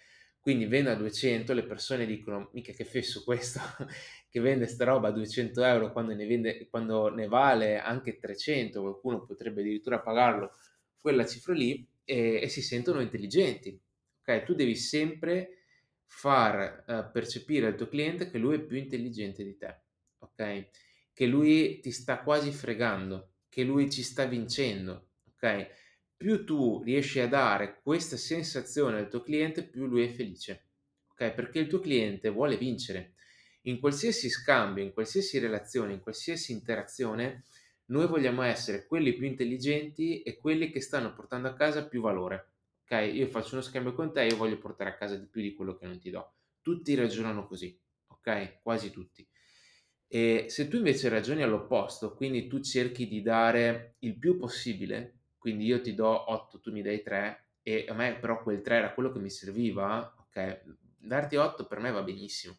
Quindi 0.42 0.66
vendo 0.66 0.90
a 0.90 0.96
200, 0.96 1.54
le 1.54 1.64
persone 1.66 2.06
dicono, 2.06 2.50
mica 2.54 2.72
che 2.72 2.86
fesso 2.86 3.24
questo, 3.24 3.60
che 4.30 4.40
vende 4.40 4.68
sta 4.68 4.86
roba 4.86 5.10
a 5.10 5.12
200 5.12 5.64
euro 5.64 5.92
quando 5.92 6.14
ne, 6.14 6.26
vende, 6.26 6.68
quando 6.70 7.10
ne 7.10 7.28
vale 7.28 7.78
anche 7.78 8.18
300, 8.18 8.82
qualcuno 8.82 9.26
potrebbe 9.26 9.62
addirittura 9.62 10.00
pagarlo 10.00 10.52
quella 11.00 11.26
cifra 11.26 11.54
lì 11.54 11.88
e, 12.04 12.40
e 12.42 12.48
si 12.48 12.62
sentono 12.62 13.02
intelligenti. 13.02 13.80
Ok, 14.22 14.44
tu 14.44 14.54
devi 14.54 14.76
sempre 14.76 15.64
far 16.06 16.84
uh, 16.88 17.12
percepire 17.12 17.68
al 17.68 17.76
tuo 17.76 17.88
cliente 17.88 18.30
che 18.30 18.38
lui 18.38 18.56
è 18.56 18.62
più 18.62 18.78
intelligente 18.78 19.44
di 19.44 19.58
te, 19.58 19.82
ok? 20.20 20.70
Che 21.14 21.26
lui 21.26 21.80
ti 21.80 21.92
sta 21.92 22.20
quasi 22.22 22.52
fregando, 22.52 23.34
che 23.50 23.64
lui 23.64 23.90
ci 23.92 24.04
sta 24.04 24.26
vincendo, 24.26 25.10
ok? 25.34 25.68
Più 26.20 26.44
tu 26.44 26.84
riesci 26.84 27.22
a 27.22 27.30
dare 27.30 27.80
questa 27.82 28.18
sensazione 28.18 28.98
al 28.98 29.08
tuo 29.08 29.22
cliente, 29.22 29.64
più 29.64 29.86
lui 29.86 30.04
è 30.04 30.10
felice, 30.10 30.66
ok? 31.12 31.32
Perché 31.32 31.60
il 31.60 31.68
tuo 31.68 31.80
cliente 31.80 32.28
vuole 32.28 32.58
vincere. 32.58 33.14
In 33.62 33.80
qualsiasi 33.80 34.30
scambio, 34.30 34.84
in 34.84 34.92
qualsiasi 34.92 35.40
relazione, 35.40 35.94
in 35.94 36.02
qualsiasi 36.02 36.52
interazione, 36.52 37.46
noi 37.86 38.06
vogliamo 38.08 38.42
essere 38.42 38.86
quelli 38.86 39.14
più 39.14 39.28
intelligenti 39.28 40.22
e 40.22 40.36
quelli 40.36 40.70
che 40.72 40.82
stanno 40.82 41.14
portando 41.14 41.48
a 41.48 41.54
casa 41.54 41.88
più 41.88 42.02
valore. 42.02 42.50
Ok? 42.84 43.14
Io 43.14 43.28
faccio 43.28 43.54
uno 43.54 43.64
scambio 43.64 43.94
con 43.94 44.12
te, 44.12 44.26
io 44.26 44.36
voglio 44.36 44.58
portare 44.58 44.90
a 44.90 44.98
casa 44.98 45.16
di 45.16 45.26
più 45.26 45.42
di 45.42 45.56
quello 45.56 45.78
che 45.78 45.86
non 45.86 46.00
ti 46.00 46.10
do. 46.10 46.34
Tutti 46.62 46.96
ragionano 46.96 47.48
così, 47.48 47.80
ok? 48.08 48.60
Quasi 48.62 48.92
tutti. 48.92 49.26
E 50.06 50.48
se 50.50 50.68
tu 50.68 50.76
invece 50.76 51.08
ragioni 51.08 51.44
all'opposto, 51.44 52.14
quindi 52.14 52.48
tu 52.48 52.60
cerchi 52.60 53.08
di 53.08 53.22
dare 53.22 53.96
il 54.00 54.18
più 54.18 54.38
possibile, 54.38 55.19
quindi 55.40 55.66
io 55.66 55.82
ti 55.82 55.96
do 55.96 56.32
8, 56.32 56.60
tu 56.60 56.72
mi 56.72 56.84
dai 56.84 57.02
3 57.02 57.46
e 57.64 57.86
a 57.90 57.94
me 57.94 58.16
però 58.20 58.42
quel 58.44 58.62
3 58.62 58.76
era 58.76 58.94
quello 58.94 59.12
che 59.12 59.20
mi 59.20 59.32
serviva, 59.32 60.14
ok? 60.28 60.62
Darti 60.98 61.36
8 61.38 61.66
per 61.66 61.80
me 61.80 61.92
va 61.92 62.04
benissimo, 62.04 62.56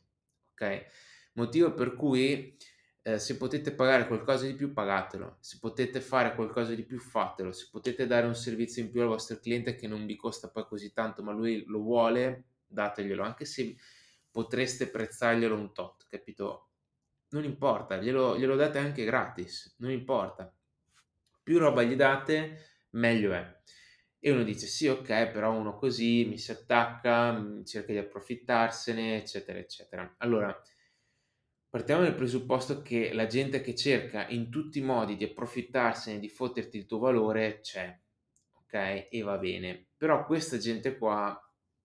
ok? 0.52 0.87
Motivo 1.34 1.72
per 1.75 1.94
cui 1.94 2.56
eh, 3.02 3.18
se 3.18 3.37
potete 3.37 3.72
pagare 3.72 4.06
qualcosa 4.06 4.46
di 4.46 4.54
più, 4.54 4.72
pagatelo. 4.72 5.37
Se 5.40 5.58
potete 5.58 6.00
fare 6.00 6.34
qualcosa 6.34 6.75
di 6.75 6.84
più, 6.84 6.99
fatelo. 6.99 7.52
Se 7.52 7.68
potete 7.70 8.06
dare 8.06 8.26
un 8.26 8.34
servizio 8.34 8.82
in 8.82 8.90
più 8.90 9.00
al 9.00 9.08
vostro 9.08 9.38
cliente 9.38 9.75
che 9.75 9.87
non 9.87 10.04
vi 10.06 10.16
costa 10.16 10.50
poi 10.50 10.66
così 10.66 10.92
tanto, 10.92 11.22
ma 11.22 11.32
lui 11.32 11.64
lo 11.66 11.80
vuole, 11.80 12.44
dateglielo. 12.66 13.22
Anche 13.22 13.44
se 13.44 13.76
potreste 14.30 14.88
prezzarglielo 14.88 15.54
un 15.54 15.72
tot, 15.72 16.06
capito? 16.08 16.68
Non 17.30 17.44
importa, 17.44 17.96
glielo, 17.96 18.37
glielo 18.37 18.56
date 18.56 18.78
anche 18.78 19.04
gratis, 19.04 19.76
non 19.78 19.90
importa. 19.92 20.52
Più 21.42 21.58
roba 21.58 21.82
gli 21.82 21.94
date, 21.94 22.69
meglio 22.90 23.32
è. 23.32 23.59
E 24.18 24.30
uno 24.30 24.42
dice 24.42 24.66
sì, 24.66 24.87
ok, 24.87 25.30
però 25.30 25.52
uno 25.52 25.75
così 25.76 26.26
mi 26.26 26.38
si 26.38 26.50
attacca, 26.50 27.62
cerca 27.64 27.92
di 27.92 27.99
approfittarsene, 27.99 29.16
eccetera, 29.16 29.59
eccetera. 29.59 30.14
Allora, 30.18 30.54
Partiamo 31.70 32.02
dal 32.02 32.16
presupposto 32.16 32.82
che 32.82 33.12
la 33.12 33.26
gente 33.26 33.61
che 33.61 33.76
cerca 33.76 34.26
in 34.26 34.50
tutti 34.50 34.80
i 34.80 34.82
modi 34.82 35.14
di 35.14 35.23
approfittarsene, 35.23 36.18
di 36.18 36.28
fotterti 36.28 36.76
il 36.76 36.85
tuo 36.85 36.99
valore, 36.99 37.61
c'è, 37.61 37.97
ok? 38.54 39.06
E 39.09 39.23
va 39.23 39.38
bene. 39.38 39.87
Però 39.97 40.26
questa 40.26 40.59
gente 40.59 40.99
qua, 40.99 41.40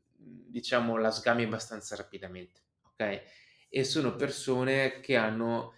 diciamo, 0.07 0.97
la 0.97 1.11
sgami 1.11 1.43
abbastanza 1.43 1.95
rapidamente, 1.95 2.61
ok? 2.81 3.21
E 3.69 3.83
sono 3.83 4.15
persone 4.15 5.01
che 5.01 5.17
hanno 5.17 5.73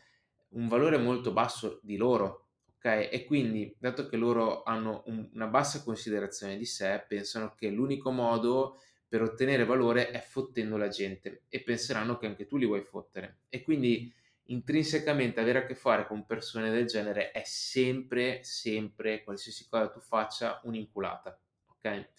un 0.51 0.69
valore 0.69 0.97
molto 0.97 1.33
basso 1.33 1.81
di 1.83 1.97
loro, 1.97 2.46
ok? 2.87 3.09
E 3.11 3.25
quindi, 3.25 3.75
dato 3.77 4.07
che 4.07 4.15
loro 4.15 4.63
hanno 4.63 5.03
un, 5.07 5.29
una 5.33 5.47
bassa 5.47 5.83
considerazione 5.83 6.57
di 6.57 6.65
sé, 6.65 7.03
pensano 7.07 7.53
che 7.55 7.69
l'unico 7.69 8.11
modo 8.11 8.79
per 9.07 9.21
ottenere 9.21 9.65
valore 9.65 10.11
è 10.11 10.21
fottendo 10.21 10.77
la 10.77 10.87
gente 10.87 11.43
e 11.49 11.61
penseranno 11.61 12.17
che 12.17 12.25
anche 12.25 12.45
tu 12.45 12.57
li 12.57 12.65
vuoi 12.65 12.81
fottere. 12.81 13.39
E 13.49 13.61
quindi 13.61 14.13
intrinsecamente 14.49 15.39
avere 15.39 15.59
a 15.59 15.65
che 15.65 15.75
fare 15.75 16.07
con 16.07 16.25
persone 16.25 16.71
del 16.71 16.85
genere 16.85 17.31
è 17.31 17.43
sempre, 17.45 18.43
sempre, 18.43 19.23
qualsiasi 19.23 19.67
cosa 19.69 19.89
tu 19.89 19.99
faccia, 19.99 20.61
un'inculata. 20.63 21.37
Ok? 21.67 22.09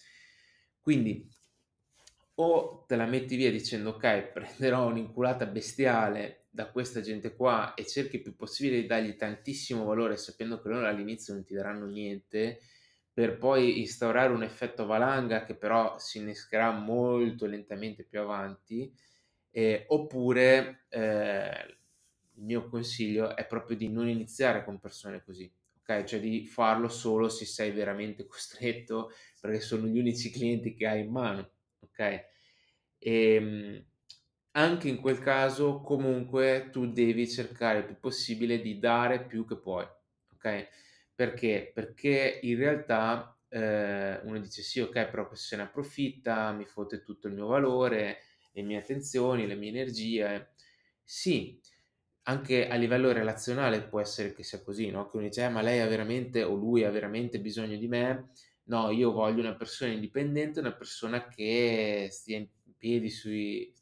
Quindi 0.79 1.27
o 2.35 2.85
te 2.87 2.95
la 2.95 3.05
metti 3.05 3.35
via 3.35 3.51
dicendo 3.51 3.91
ok, 3.91 4.21
prenderò 4.33 4.87
un'inculata 4.87 5.45
bestiale 5.45 6.38
da 6.49 6.71
questa 6.71 7.01
gente 7.01 7.35
qua 7.35 7.73
e 7.75 7.85
cerchi 7.85 8.19
più 8.19 8.35
possibile 8.35 8.81
di 8.81 8.87
dargli 8.87 9.15
tantissimo 9.15 9.85
valore 9.85 10.17
sapendo 10.17 10.59
che 10.61 10.69
loro 10.69 10.87
all'inizio 10.87 11.33
non 11.33 11.43
ti 11.43 11.53
daranno 11.53 11.85
niente 11.85 12.59
per 13.13 13.37
poi 13.37 13.79
instaurare 13.79 14.31
un 14.33 14.43
effetto 14.43 14.85
valanga 14.85 15.43
che 15.43 15.55
però 15.55 15.97
si 15.97 16.19
innescherà 16.19 16.71
molto 16.71 17.45
lentamente 17.45 18.05
più 18.05 18.21
avanti, 18.21 18.93
eh, 19.51 19.83
oppure 19.89 20.85
eh, 20.89 21.77
il 22.35 22.43
mio 22.43 22.69
consiglio 22.69 23.35
è 23.35 23.45
proprio 23.45 23.75
di 23.75 23.89
non 23.89 24.07
iniziare 24.07 24.63
con 24.63 24.79
persone 24.79 25.21
così, 25.23 25.51
ok? 25.79 26.03
Cioè 26.03 26.19
di 26.21 26.45
farlo 26.45 26.87
solo 26.87 27.27
se 27.29 27.45
sei 27.45 27.71
veramente 27.71 28.25
costretto, 28.27 29.11
perché 29.41 29.59
sono 29.59 29.87
gli 29.87 29.99
unici 29.99 30.31
clienti 30.31 30.73
che 30.73 30.87
hai 30.87 31.01
in 31.01 31.11
mano, 31.11 31.51
ok? 31.81 31.99
E, 31.99 33.33
ehm, 33.35 33.85
anche 34.51 34.87
in 34.89 34.99
quel 34.99 35.19
caso 35.19 35.81
comunque 35.81 36.69
tu 36.71 36.91
devi 36.91 37.29
cercare 37.29 37.79
il 37.79 37.85
più 37.85 37.99
possibile 37.99 38.61
di 38.61 38.79
dare 38.79 39.25
più 39.25 39.45
che 39.45 39.57
puoi, 39.57 39.85
ok? 40.33 40.67
Perché? 41.15 41.71
Perché 41.73 42.39
in 42.43 42.57
realtà 42.57 43.37
eh, 43.49 44.19
uno 44.23 44.39
dice 44.39 44.61
sì, 44.61 44.79
ok, 44.79 45.09
però 45.09 45.29
se 45.33 45.55
ne 45.55 45.63
approfitta, 45.63 46.51
mi 46.53 46.65
fotte 46.65 47.03
tutto 47.03 47.27
il 47.27 47.33
mio 47.33 47.47
valore, 47.47 48.19
le 48.53 48.61
mie 48.63 48.77
attenzioni, 48.77 49.45
le 49.47 49.55
mie 49.55 49.69
energie. 49.69 50.53
Sì, 51.03 51.59
anche 52.23 52.67
a 52.67 52.75
livello 52.75 53.11
relazionale 53.11 53.81
può 53.83 53.99
essere 53.99 54.33
che 54.33 54.43
sia 54.43 54.61
così, 54.61 54.89
no? 54.91 55.09
Che 55.09 55.17
uno 55.17 55.27
dice, 55.27 55.43
eh, 55.45 55.49
ma 55.49 55.61
lei 55.61 55.79
ha 55.79 55.87
veramente 55.87 56.43
o 56.43 56.53
lui 56.55 56.83
ha 56.83 56.91
veramente 56.91 57.39
bisogno 57.39 57.77
di 57.77 57.87
me. 57.87 58.29
No, 58.65 58.91
io 58.91 59.11
voglio 59.11 59.39
una 59.41 59.55
persona 59.55 59.91
indipendente, 59.91 60.59
una 60.59 60.73
persona 60.75 61.27
che 61.27 62.07
stia 62.11 62.37
in 62.37 62.47
piedi 62.77 63.09
sui, 63.09 63.73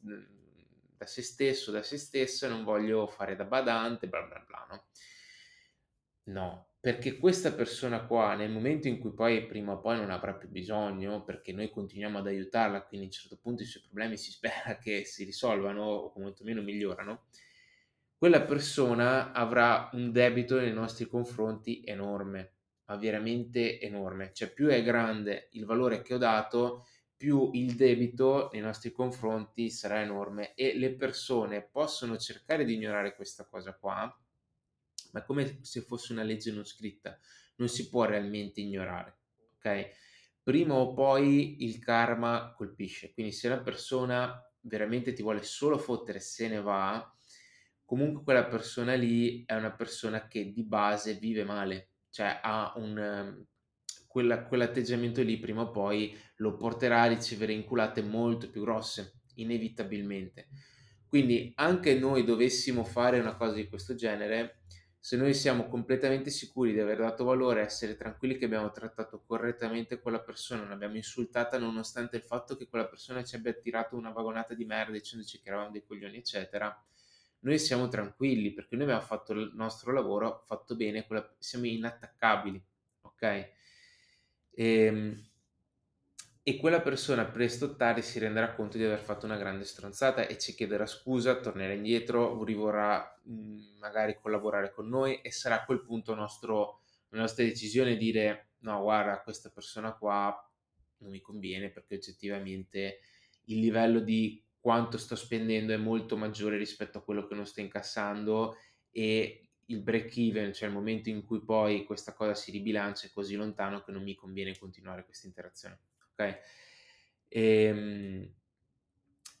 da 0.98 1.06
se 1.06 1.22
stesso, 1.22 1.70
da 1.70 1.82
se 1.82 1.96
stessa, 1.96 2.48
non 2.48 2.64
voglio 2.64 3.06
fare 3.06 3.36
da 3.36 3.44
badante, 3.44 4.08
bla 4.08 4.22
bla 4.22 4.44
bla, 4.46 4.66
no? 4.68 4.84
No, 6.24 6.68
perché 6.80 7.16
questa 7.16 7.52
persona 7.52 8.04
qua, 8.04 8.34
nel 8.34 8.50
momento 8.50 8.88
in 8.88 8.98
cui 8.98 9.12
poi 9.12 9.46
prima 9.46 9.72
o 9.72 9.80
poi 9.80 9.96
non 9.96 10.10
avrà 10.10 10.34
più 10.34 10.48
bisogno, 10.48 11.24
perché 11.24 11.52
noi 11.52 11.70
continuiamo 11.70 12.18
ad 12.18 12.26
aiutarla, 12.26 12.82
quindi 12.82 13.06
a 13.06 13.08
un 13.08 13.14
certo 13.14 13.38
punto 13.40 13.62
i 13.62 13.66
suoi 13.66 13.82
problemi 13.84 14.16
si 14.16 14.30
spera 14.30 14.76
che 14.82 15.04
si 15.04 15.24
risolvano 15.24 15.82
o 15.82 16.12
quantomeno 16.12 16.60
migliorano, 16.60 17.24
quella 18.16 18.42
persona 18.42 19.32
avrà 19.32 19.90
un 19.92 20.10
debito 20.10 20.58
nei 20.58 20.72
nostri 20.72 21.06
confronti 21.06 21.82
enorme, 21.84 22.54
ma 22.86 22.96
veramente 22.96 23.80
enorme. 23.80 24.32
Cioè 24.32 24.52
più 24.52 24.66
è 24.66 24.82
grande 24.82 25.48
il 25.52 25.64
valore 25.64 26.02
che 26.02 26.14
ho 26.14 26.18
dato, 26.18 26.86
più 27.18 27.50
il 27.52 27.74
debito 27.74 28.48
nei 28.52 28.62
nostri 28.62 28.92
confronti 28.92 29.70
sarà 29.70 30.00
enorme 30.00 30.54
e 30.54 30.78
le 30.78 30.94
persone 30.94 31.62
possono 31.62 32.16
cercare 32.16 32.64
di 32.64 32.74
ignorare 32.74 33.16
questa 33.16 33.44
cosa 33.44 33.74
qua, 33.74 34.16
ma 35.10 35.24
come 35.24 35.58
se 35.62 35.80
fosse 35.80 36.12
una 36.12 36.22
legge 36.22 36.52
non 36.52 36.64
scritta, 36.64 37.18
non 37.56 37.68
si 37.68 37.88
può 37.88 38.04
realmente 38.04 38.60
ignorare, 38.60 39.18
ok? 39.56 39.88
Prima 40.44 40.74
o 40.74 40.94
poi 40.94 41.64
il 41.64 41.80
karma 41.80 42.54
colpisce, 42.56 43.12
quindi 43.12 43.32
se 43.32 43.48
la 43.48 43.58
persona 43.58 44.40
veramente 44.60 45.12
ti 45.12 45.22
vuole 45.22 45.42
solo 45.42 45.76
fottere 45.76 46.20
se 46.20 46.46
ne 46.46 46.60
va, 46.60 47.14
comunque 47.84 48.22
quella 48.22 48.46
persona 48.46 48.94
lì 48.94 49.44
è 49.44 49.54
una 49.54 49.72
persona 49.72 50.28
che 50.28 50.52
di 50.52 50.62
base 50.62 51.14
vive 51.14 51.42
male, 51.42 51.94
cioè 52.10 52.38
ha 52.40 52.74
un 52.76 53.44
quella, 54.18 54.42
quell'atteggiamento 54.42 55.22
lì 55.22 55.38
prima 55.38 55.62
o 55.62 55.70
poi 55.70 56.16
lo 56.36 56.56
porterà 56.56 57.02
a 57.02 57.06
ricevere 57.06 57.52
inculate 57.52 58.02
molto 58.02 58.50
più 58.50 58.62
grosse, 58.62 59.20
inevitabilmente. 59.34 60.48
Quindi 61.06 61.52
anche 61.54 61.96
noi 61.96 62.24
dovessimo 62.24 62.82
fare 62.82 63.20
una 63.20 63.36
cosa 63.36 63.54
di 63.54 63.68
questo 63.68 63.94
genere, 63.94 64.62
se 64.98 65.16
noi 65.16 65.34
siamo 65.34 65.68
completamente 65.68 66.30
sicuri 66.30 66.72
di 66.72 66.80
aver 66.80 66.98
dato 66.98 67.22
valore, 67.22 67.60
essere 67.60 67.94
tranquilli 67.94 68.36
che 68.36 68.46
abbiamo 68.46 68.72
trattato 68.72 69.22
correttamente 69.24 70.00
quella 70.00 70.20
persona, 70.20 70.62
non 70.62 70.72
abbiamo 70.72 70.96
insultata 70.96 71.56
nonostante 71.56 72.16
il 72.16 72.22
fatto 72.22 72.56
che 72.56 72.66
quella 72.66 72.88
persona 72.88 73.22
ci 73.22 73.36
abbia 73.36 73.52
tirato 73.52 73.94
una 73.94 74.10
vagonata 74.10 74.52
di 74.52 74.64
merda 74.64 74.92
dicendoci 74.92 75.40
che 75.40 75.48
eravamo 75.48 75.70
dei 75.70 75.84
coglioni, 75.86 76.16
eccetera, 76.16 76.76
noi 77.40 77.58
siamo 77.60 77.86
tranquilli 77.86 78.52
perché 78.52 78.74
noi 78.74 78.86
abbiamo 78.86 79.02
fatto 79.02 79.32
il 79.32 79.52
nostro 79.54 79.92
lavoro 79.92 80.42
fatto 80.44 80.74
bene, 80.74 81.06
siamo 81.38 81.66
inattaccabili, 81.66 82.60
ok? 83.02 83.56
E, 84.58 84.86
ehm, 84.86 85.22
e 86.42 86.56
quella 86.56 86.80
persona 86.80 87.26
presto 87.26 87.66
o 87.66 87.76
tardi 87.76 88.02
si 88.02 88.18
renderà 88.18 88.54
conto 88.54 88.76
di 88.78 88.84
aver 88.84 88.98
fatto 88.98 89.26
una 89.26 89.36
grande 89.36 89.64
stronzata 89.64 90.26
e 90.26 90.38
ci 90.38 90.54
chiederà 90.54 90.86
scusa, 90.86 91.38
tornerà 91.40 91.74
indietro, 91.74 92.42
rivorrà 92.42 93.20
mh, 93.22 93.76
magari 93.78 94.16
collaborare 94.20 94.72
con 94.72 94.88
noi 94.88 95.20
e 95.20 95.30
sarà 95.30 95.56
a 95.60 95.64
quel 95.64 95.82
punto 95.82 96.14
nostro, 96.14 96.80
la 97.10 97.20
nostra 97.20 97.44
decisione 97.44 97.96
dire 97.96 98.52
no 98.60 98.80
guarda 98.80 99.20
questa 99.22 99.50
persona 99.50 99.92
qua 99.94 100.34
non 100.98 101.10
mi 101.10 101.20
conviene 101.20 101.70
perché 101.70 101.94
oggettivamente 101.96 103.00
il 103.44 103.60
livello 103.60 104.00
di 104.00 104.42
quanto 104.58 104.98
sto 104.98 105.14
spendendo 105.14 105.72
è 105.72 105.76
molto 105.76 106.16
maggiore 106.16 106.56
rispetto 106.56 106.98
a 106.98 107.04
quello 107.04 107.26
che 107.26 107.34
non 107.34 107.46
sto 107.46 107.60
incassando 107.60 108.56
e 108.90 109.47
il 109.70 109.80
break 109.80 110.16
even, 110.16 110.52
cioè 110.52 110.68
il 110.68 110.74
momento 110.74 111.08
in 111.08 111.24
cui 111.24 111.40
poi 111.42 111.84
questa 111.84 112.12
cosa 112.12 112.34
si 112.34 112.50
ribilancia 112.50 113.06
è 113.06 113.10
così 113.10 113.36
lontano 113.36 113.82
che 113.82 113.92
non 113.92 114.02
mi 114.02 114.14
conviene 114.14 114.56
continuare 114.56 115.04
questa 115.04 115.26
interazione 115.26 115.78
ok? 116.18 116.38
Ehm, 117.28 118.32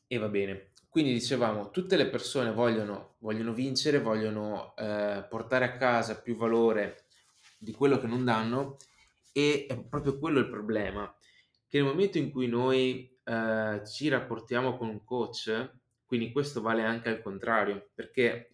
e 0.06 0.18
va 0.18 0.28
bene. 0.28 0.70
Quindi 0.88 1.12
dicevamo, 1.12 1.70
tutte 1.70 1.96
le 1.96 2.08
persone 2.08 2.52
vogliono, 2.52 3.16
vogliono 3.18 3.52
vincere, 3.52 4.00
vogliono 4.00 4.74
eh, 4.76 5.26
portare 5.28 5.66
a 5.66 5.76
casa 5.76 6.20
più 6.20 6.36
valore 6.36 7.04
di 7.58 7.72
quello 7.72 7.98
che 7.98 8.06
non 8.06 8.24
danno 8.24 8.76
e 9.32 9.66
è 9.68 9.78
proprio 9.84 10.18
quello 10.18 10.38
il 10.38 10.48
problema, 10.48 11.14
che 11.68 11.78
nel 11.78 11.86
momento 11.86 12.18
in 12.18 12.30
cui 12.30 12.46
noi 12.46 13.18
eh, 13.22 13.82
ci 13.84 14.08
rapportiamo 14.08 14.76
con 14.76 14.88
un 14.88 15.04
coach, 15.04 15.72
quindi 16.08 16.32
questo 16.32 16.62
vale 16.62 16.82
anche 16.84 17.10
al 17.10 17.20
contrario, 17.20 17.90
perché 17.94 18.50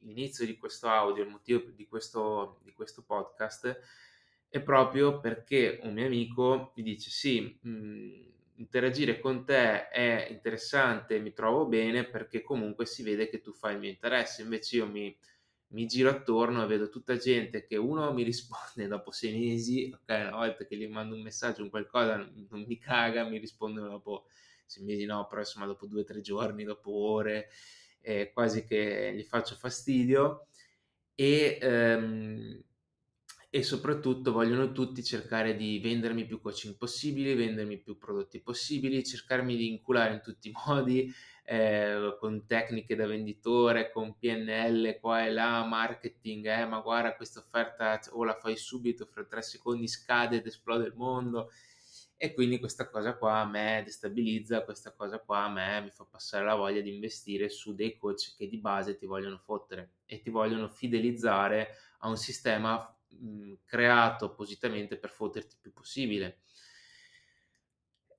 l'inizio 0.00 0.44
di 0.44 0.56
questo 0.58 0.88
audio, 0.88 1.22
il 1.22 1.30
motivo 1.30 1.60
di 1.70 1.86
questo, 1.86 2.58
di 2.64 2.72
questo 2.72 3.04
podcast 3.04 3.80
è 4.48 4.60
proprio 4.60 5.20
perché 5.20 5.78
un 5.84 5.92
mio 5.94 6.06
amico 6.06 6.72
mi 6.74 6.82
dice 6.82 7.10
sì, 7.10 7.58
mh, 7.62 7.70
mhmm, 7.70 8.32
interagire 8.56 9.20
con 9.20 9.44
te 9.44 9.88
è 9.88 10.26
interessante, 10.30 11.20
mi 11.20 11.32
trovo 11.32 11.66
bene 11.66 12.08
perché 12.08 12.42
comunque 12.42 12.86
si 12.86 13.04
vede 13.04 13.28
che 13.28 13.40
tu 13.40 13.52
fai 13.52 13.74
il 13.74 13.78
mio 13.78 13.90
interesse, 13.90 14.42
invece 14.42 14.76
io 14.78 14.88
mi, 14.88 15.16
mi 15.68 15.86
giro 15.86 16.10
attorno 16.10 16.64
e 16.64 16.66
vedo 16.66 16.88
tutta 16.88 17.16
gente 17.16 17.66
che 17.66 17.76
uno 17.76 18.12
mi 18.12 18.24
risponde 18.24 18.88
dopo 18.88 19.12
sei 19.12 19.38
mesi, 19.38 19.92
ok, 19.94 20.08
una 20.08 20.30
volta 20.38 20.64
che 20.64 20.76
gli 20.76 20.88
mando 20.88 21.14
un 21.14 21.22
messaggio, 21.22 21.62
un 21.62 21.70
qualcosa, 21.70 22.16
non 22.16 22.64
mi 22.66 22.78
caga, 22.78 23.28
mi 23.28 23.38
rispondono 23.38 23.90
dopo 23.90 24.26
sei 24.66 24.84
mesi, 24.84 25.04
no, 25.04 25.26
però 25.26 25.40
insomma 25.40 25.66
dopo 25.66 25.86
due 25.86 26.02
o 26.02 26.04
tre 26.04 26.20
giorni, 26.20 26.64
dopo 26.64 26.92
ore, 26.92 27.48
eh, 28.00 28.30
quasi 28.32 28.64
che 28.64 29.12
gli 29.14 29.22
faccio 29.22 29.54
fastidio 29.54 30.48
e... 31.14 31.58
Ehm, 31.60 32.64
e 33.56 33.62
soprattutto 33.62 34.32
vogliono 34.32 34.70
tutti 34.72 35.02
cercare 35.02 35.56
di 35.56 35.78
vendermi 35.78 36.26
più 36.26 36.42
coaching 36.42 36.76
possibili, 36.76 37.32
vendermi 37.32 37.78
più 37.78 37.96
prodotti 37.96 38.42
possibili, 38.42 39.02
cercarmi 39.02 39.56
di 39.56 39.68
inculare 39.68 40.12
in 40.12 40.20
tutti 40.20 40.48
i 40.48 40.52
modi, 40.66 41.10
eh, 41.42 42.16
con 42.20 42.44
tecniche 42.46 42.94
da 42.94 43.06
venditore, 43.06 43.90
con 43.90 44.18
PNL 44.18 44.98
qua 45.00 45.24
e 45.24 45.32
là, 45.32 45.64
marketing, 45.64 46.44
eh, 46.46 46.66
ma 46.66 46.80
guarda 46.80 47.16
questa 47.16 47.40
offerta 47.40 47.98
o 48.10 48.24
la 48.24 48.34
fai 48.34 48.56
subito, 48.58 49.06
fra 49.06 49.24
tre 49.24 49.40
secondi 49.40 49.88
scade 49.88 50.36
ed 50.36 50.46
esplode 50.46 50.84
il 50.86 50.94
mondo. 50.94 51.50
E 52.18 52.32
quindi 52.32 52.58
questa 52.58 52.88
cosa 52.88 53.16
qua 53.16 53.40
a 53.40 53.44
me 53.46 53.82
destabilizza, 53.84 54.64
questa 54.64 54.94
cosa 54.94 55.18
qua 55.18 55.44
a 55.44 55.50
me 55.50 55.82
mi 55.82 55.90
fa 55.90 56.04
passare 56.04 56.44
la 56.46 56.54
voglia 56.54 56.80
di 56.80 56.94
investire 56.94 57.50
su 57.50 57.74
dei 57.74 57.96
coach 57.98 58.34
che 58.36 58.48
di 58.48 58.58
base 58.58 58.96
ti 58.96 59.04
vogliono 59.04 59.36
fottere 59.38 59.96
e 60.06 60.20
ti 60.22 60.30
vogliono 60.30 60.66
fidelizzare 60.68 61.76
a 61.98 62.08
un 62.08 62.16
sistema 62.16 62.96
mh, 63.08 63.54
creato 63.66 64.24
appositamente 64.26 64.96
per 64.96 65.10
fotterti 65.10 65.54
il 65.56 65.60
più 65.60 65.72
possibile. 65.74 66.40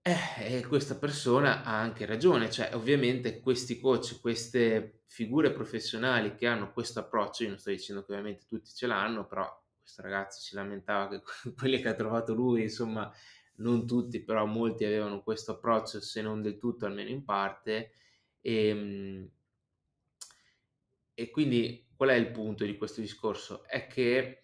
Eh, 0.01 0.57
e 0.59 0.65
questa 0.65 0.95
persona 0.95 1.63
ha 1.63 1.77
anche 1.79 2.05
ragione, 2.05 2.49
cioè 2.49 2.73
ovviamente 2.75 3.41
questi 3.41 3.77
coach, 3.77 4.21
queste 4.21 5.01
figure 5.05 5.51
professionali 5.51 6.33
che 6.35 6.47
hanno 6.47 6.71
questo 6.71 6.99
approccio, 6.99 7.43
io 7.43 7.49
non 7.49 7.57
sto 7.59 7.71
dicendo 7.71 8.05
che 8.05 8.13
ovviamente 8.13 8.45
tutti 8.47 8.71
ce 8.73 8.87
l'hanno, 8.87 9.27
però 9.27 9.45
questo 9.81 10.01
ragazzo 10.01 10.39
si 10.39 10.55
lamentava 10.55 11.09
che 11.09 11.21
quelli 11.57 11.81
che 11.81 11.89
ha 11.89 11.93
trovato 11.93 12.33
lui, 12.33 12.61
insomma, 12.61 13.11
non 13.57 13.85
tutti, 13.87 14.23
però 14.23 14.45
molti 14.45 14.85
avevano 14.85 15.21
questo 15.23 15.53
approccio, 15.53 16.01
se 16.01 16.21
non 16.21 16.41
del 16.41 16.57
tutto, 16.57 16.85
almeno 16.85 17.09
in 17.09 17.23
parte. 17.23 17.91
E, 18.41 18.67
ehm, 18.67 19.29
e 21.13 21.29
quindi 21.31 21.87
qual 21.95 22.09
è 22.09 22.13
il 22.13 22.31
punto 22.31 22.63
di 22.63 22.77
questo 22.77 23.01
discorso? 23.01 23.65
È 23.65 23.87
che 23.87 24.43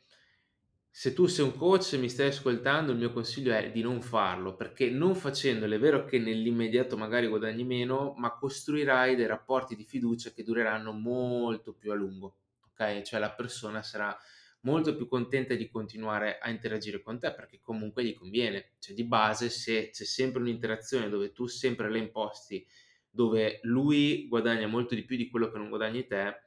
se 0.90 1.14
tu 1.14 1.26
sei 1.26 1.46
un 1.46 1.56
coach 1.56 1.94
e 1.94 1.98
mi 1.98 2.10
stai 2.10 2.28
ascoltando, 2.28 2.92
il 2.92 3.00
mio 3.00 3.12
consiglio 3.12 3.52
è 3.54 3.72
di 3.72 3.82
non 3.82 4.02
farlo, 4.02 4.56
perché 4.56 4.90
non 4.92 5.16
facendolo 5.16 5.74
è 5.74 5.80
vero 5.80 6.06
che 6.06 6.20
nell'immediato 6.20 6.98
magari 6.98 7.28
guadagni 7.28 7.64
meno, 7.64 8.14
ma 8.18 8.36
costruirai 8.36 9.16
dei 9.16 9.26
rapporti 9.26 9.76
di 9.76 9.86
fiducia 9.86 10.32
che 10.32 10.44
dureranno 10.44 10.92
molto 10.92 11.74
più 11.74 11.92
a 11.92 11.96
lungo, 11.96 12.38
ok? 12.68 13.02
Cioè 13.02 13.20
la 13.20 13.32
persona 13.32 13.82
sarà 13.82 14.16
molto 14.64 14.96
più 14.96 15.08
contenta 15.08 15.54
di 15.56 15.70
continuare 15.70 16.40
a 16.40 16.50
interagire 16.50 17.02
con 17.02 17.20
te 17.20 17.34
perché 17.34 17.60
comunque 17.62 18.04
gli 18.04 18.14
conviene. 18.14 18.74
Cioè 18.80 18.94
di 18.94 19.04
base 19.04 19.50
se 19.50 19.90
c'è 19.92 20.04
sempre 20.04 20.42
un'interazione 20.42 21.10
dove 21.10 21.32
tu 21.32 21.48
sempre 21.48 21.90
le 21.90 22.00
imposti, 22.00 22.66
dove 23.10 23.60
lui 23.64 24.28
guadagna 24.28 24.68
molto 24.68 24.96
di 24.96 25.04
più 25.04 25.18
di 25.18 25.30
quello 25.30 25.50
che 25.52 25.58
non 25.58 25.70
guadagni 25.70 26.06
te, 26.06 26.42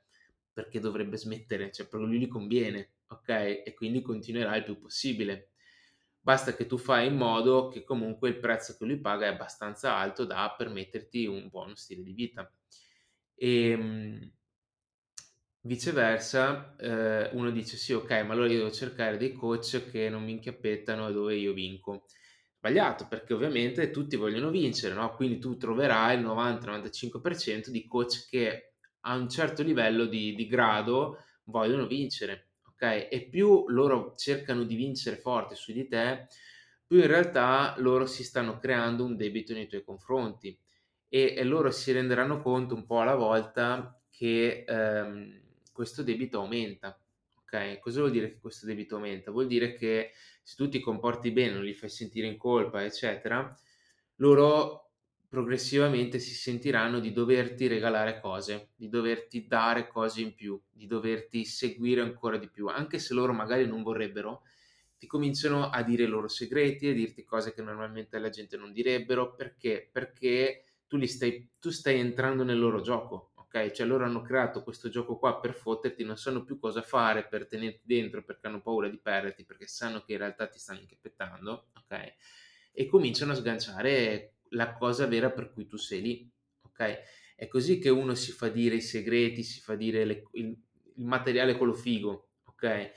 perché 0.53 0.81
dovrebbe 0.81 1.17
smettere? 1.17 1.71
Cioè 1.71 1.87
proprio 1.87 2.11
lui 2.11 2.21
gli 2.21 2.29
conviene 2.29 2.91
ok? 3.09 3.29
E 3.65 3.75
quindi 3.75 4.03
continuerà 4.03 4.57
il 4.57 4.65
più 4.65 4.79
possibile. 4.79 5.51
Basta 6.21 6.55
che 6.55 6.67
tu 6.67 6.77
fai 6.77 7.07
in 7.07 7.17
modo 7.17 7.69
che 7.69 7.85
comunque 7.85 8.29
il 8.29 8.39
prezzo 8.39 8.77
che 8.77 8.85
lui 8.85 8.99
paga 8.99 9.27
è 9.27 9.29
abbastanza 9.29 9.95
alto 9.97 10.25
da 10.25 10.53
permetterti 10.57 11.27
un 11.27 11.49
buono 11.49 11.77
stile 11.77 12.03
di 12.03 12.13
vita. 12.13 12.51
E 13.35 13.71
ehm, 13.71 14.33
viceversa, 15.67 16.75
eh, 16.79 17.31
uno 17.33 17.51
dice 17.51 17.77
sì, 17.77 17.93
ok, 17.93 18.11
ma 18.23 18.33
allora 18.33 18.49
io 18.51 18.59
devo 18.59 18.71
cercare 18.71 19.17
dei 19.17 19.33
coach 19.33 19.91
che 19.91 20.09
non 20.09 20.25
mi 20.25 20.33
inchiappettano 20.33 21.11
dove 21.13 21.35
io 21.37 21.53
vinco. 21.53 22.05
Sbagliato, 22.59 23.07
perché 23.09 23.35
ovviamente 23.35 23.91
tutti 23.91 24.17
vogliono 24.17 24.51
vincere, 24.51 24.95
no? 24.95 25.15
Quindi 25.15 25.39
tu 25.39 25.57
troverai 25.57 26.17
il 26.17 26.23
90-95% 26.23 27.71
di 27.71 27.87
coach 27.87 28.27
che 28.29 28.75
a 29.01 29.15
un 29.15 29.29
certo 29.29 29.63
livello 29.63 30.07
di, 30.07 30.35
di 30.35 30.47
grado 30.47 31.19
vogliono 31.45 31.87
vincere 31.87 32.49
ok? 32.77 33.09
E 33.11 33.29
più 33.31 33.65
loro 33.69 34.15
cercano 34.17 34.65
di 34.65 34.75
vincere 34.77 35.17
forte 35.17 35.55
su 35.55 35.73
di 35.73 35.89
te, 35.89 36.27
più 36.87 36.99
in 36.99 37.07
realtà 37.07 37.75
loro 37.79 38.07
si 38.07 38.23
stanno 38.23 38.59
creando 38.59 39.05
un 39.05 39.17
debito 39.17 39.53
nei 39.53 39.67
tuoi 39.67 39.83
confronti 39.83 40.57
e, 41.09 41.35
e 41.37 41.45
loro 41.45 41.71
si 41.71 41.91
renderanno 41.93 42.41
conto 42.41 42.75
un 42.75 42.87
po' 42.87 43.01
alla 43.01 43.15
volta 43.15 44.01
che 44.11 44.65
ehm, 44.67 45.45
questo 45.77 46.03
debito 46.03 46.41
aumenta. 46.41 46.99
Ok, 47.43 47.79
cosa 47.81 48.01
vuol 48.01 48.11
dire 48.11 48.31
che 48.31 48.41
questo 48.41 48.65
debito 48.65 48.97
aumenta? 48.97 49.31
Vuol 49.31 49.47
dire 49.47 49.75
che 49.75 50.13
se 50.43 50.57
tu 50.57 50.69
ti 50.71 50.81
comporti 50.81 51.31
bene, 51.31 51.53
non 51.53 51.65
li 51.65 51.75
fai 51.75 51.91
sentire 51.91 52.27
in 52.27 52.39
colpa, 52.39 52.83
eccetera, 52.83 53.55
loro 54.17 54.93
progressivamente 55.29 56.19
si 56.19 56.33
sentiranno 56.33 56.99
di 56.99 57.13
doverti 57.13 57.67
regalare 57.67 58.21
cose, 58.21 58.71
di 58.75 58.89
doverti 58.89 59.47
dare 59.47 59.87
cose 59.87 60.23
in 60.23 60.35
più, 60.35 60.59
di 60.71 60.87
doverti 60.87 61.45
seguire 61.45 62.01
ancora 62.01 62.39
di 62.39 62.49
più, 62.49 62.69
anche 62.69 62.99
se 62.99 63.13
loro 63.13 63.35
magari 63.35 63.67
non 63.67 63.83
vorrebbero, 63.83 64.43
ti 64.97 65.07
cominciano 65.07 65.69
a 65.69 65.83
dire 65.83 66.05
i 66.05 66.09
loro 66.09 66.29
segreti, 66.29 66.89
a 66.89 66.95
dirti 66.95 67.23
cose 67.23 67.53
che 67.53 67.61
normalmente 67.61 68.19
la 68.19 68.31
gente 68.31 68.57
non 68.57 68.73
direbbero, 68.73 69.35
perché? 69.35 69.91
Perché 69.93 70.65
tu, 70.87 71.05
stai, 71.05 71.51
tu 71.61 71.69
stai 71.71 71.99
entrando 72.01 72.43
nel 72.43 72.59
loro 72.59 72.81
gioco, 72.81 73.33
Cioè 73.73 73.87
loro 73.87 74.05
hanno 74.05 74.23
creato 74.23 74.63
questo 74.63 74.89
gioco 74.89 75.19
qua 75.19 75.41
per 75.41 75.55
fotterti, 75.55 76.05
non 76.05 76.17
sanno 76.17 76.45
più 76.45 76.59
cosa 76.59 76.83
fare 76.83 77.27
per 77.27 77.47
tenerti 77.47 77.83
dentro, 77.85 78.23
perché 78.23 78.47
hanno 78.47 78.61
paura 78.61 78.89
di 78.89 78.99
perderti, 78.99 79.45
perché 79.45 79.67
sanno 79.67 80.03
che 80.03 80.13
in 80.13 80.19
realtà 80.19 80.47
ti 80.49 80.59
stanno 80.59 80.81
incheppettando, 80.81 81.69
ok? 81.79 82.15
E 82.73 82.87
cominciano 82.87 83.33
a 83.33 83.37
sganciare 83.37 84.35
la 84.51 84.73
cosa 84.75 85.07
vera 85.07 85.31
per 85.31 85.53
cui 85.53 85.67
tu 85.67 85.77
sei 85.77 86.01
lì, 86.01 86.31
ok? 86.63 86.99
È 87.35 87.49
così 87.49 87.79
che 87.79 87.89
uno 87.89 88.15
si 88.15 88.33
fa 88.33 88.49
dire 88.49 88.77
i 88.77 88.81
segreti, 88.81 89.43
si 89.43 89.61
fa 89.61 89.75
dire 89.75 90.05
le, 90.05 90.23
il, 90.33 90.57
il, 90.95 91.05
materiale 91.05 91.57
quello 91.57 91.75
figo, 91.75 92.29
ok? 92.45 92.91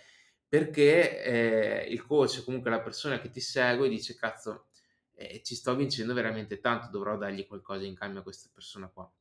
Perché 0.48 1.24
eh, 1.24 1.88
il 1.90 2.06
coach, 2.06 2.44
comunque 2.44 2.70
la 2.70 2.82
persona 2.82 3.20
che 3.20 3.30
ti 3.30 3.40
segue, 3.40 3.88
dice 3.88 4.16
cazzo, 4.16 4.68
eh, 5.14 5.42
ci 5.44 5.56
sto 5.56 5.76
vincendo 5.76 6.14
veramente 6.14 6.60
tanto, 6.60 6.90
dovrò 6.90 7.18
dargli 7.18 7.46
qualcosa 7.46 7.86
in 7.86 7.96
cambio 7.96 8.22
a 8.22 8.24
questa 8.24 8.50
persona 8.54 8.88
qua, 8.88 9.12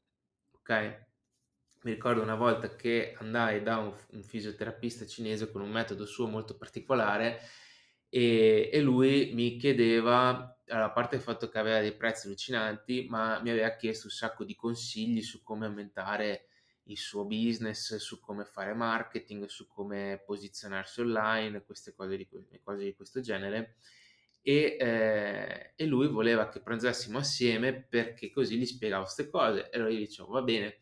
ok? 0.53 1.07
Mi 1.83 1.93
ricordo 1.93 2.23
una 2.23 2.35
volta 2.35 2.75
che 2.75 3.15
andai 3.19 3.63
da 3.63 3.79
un, 3.79 3.95
un 4.11 4.23
fisioterapista 4.25 5.07
cinese 5.07 5.51
con 5.51 5.61
un 5.61 5.71
metodo 5.71 6.07
suo 6.07 6.27
molto 6.27 6.57
particolare 6.57 7.41
e, 8.09 8.69
e 8.73 8.81
lui 8.81 9.31
mi 9.33 9.57
chiedeva 9.57 10.59
a 10.67 10.91
parte 10.91 11.17
il 11.17 11.23
fatto 11.23 11.49
che 11.49 11.59
aveva 11.59 11.81
dei 11.81 11.95
prezzi 11.97 12.27
allucinanti, 12.27 13.07
ma 13.09 13.41
mi 13.41 13.51
aveva 13.51 13.77
chiesto 13.77 14.07
un 14.07 14.13
sacco 14.13 14.45
di 14.45 14.57
consigli 14.57 15.23
su 15.23 15.43
come 15.45 15.67
aumentare 15.67 16.47
il 16.85 16.97
suo 16.99 17.25
business, 17.25 17.95
su 17.97 18.19
come 18.19 18.45
fare 18.45 18.75
marketing, 18.75 19.45
su 19.47 19.67
come 19.69 20.21
posizionarsi 20.27 21.01
online, 21.01 21.63
queste 21.65 21.95
cose 21.95 22.17
di, 22.17 22.29
cose 22.63 22.85
di 22.85 22.95
questo 22.95 23.21
genere. 23.21 23.77
e, 24.43 24.77
ehm, 24.81 25.73
e 25.77 25.87
lui 25.87 26.09
voleva 26.09 26.49
che 26.49 26.61
pranzassimo 26.63 27.19
assieme 27.19 27.83
perché 27.83 28.31
così 28.31 28.57
gli 28.59 28.67
spiegavo 28.67 29.07
'ste 29.07 29.29
cose. 29.29 29.69
E 29.71 29.77
allora 29.77 29.93
io 29.93 29.99
dicevo: 29.99 30.29
"Va 30.33 30.43
bene". 30.43 30.81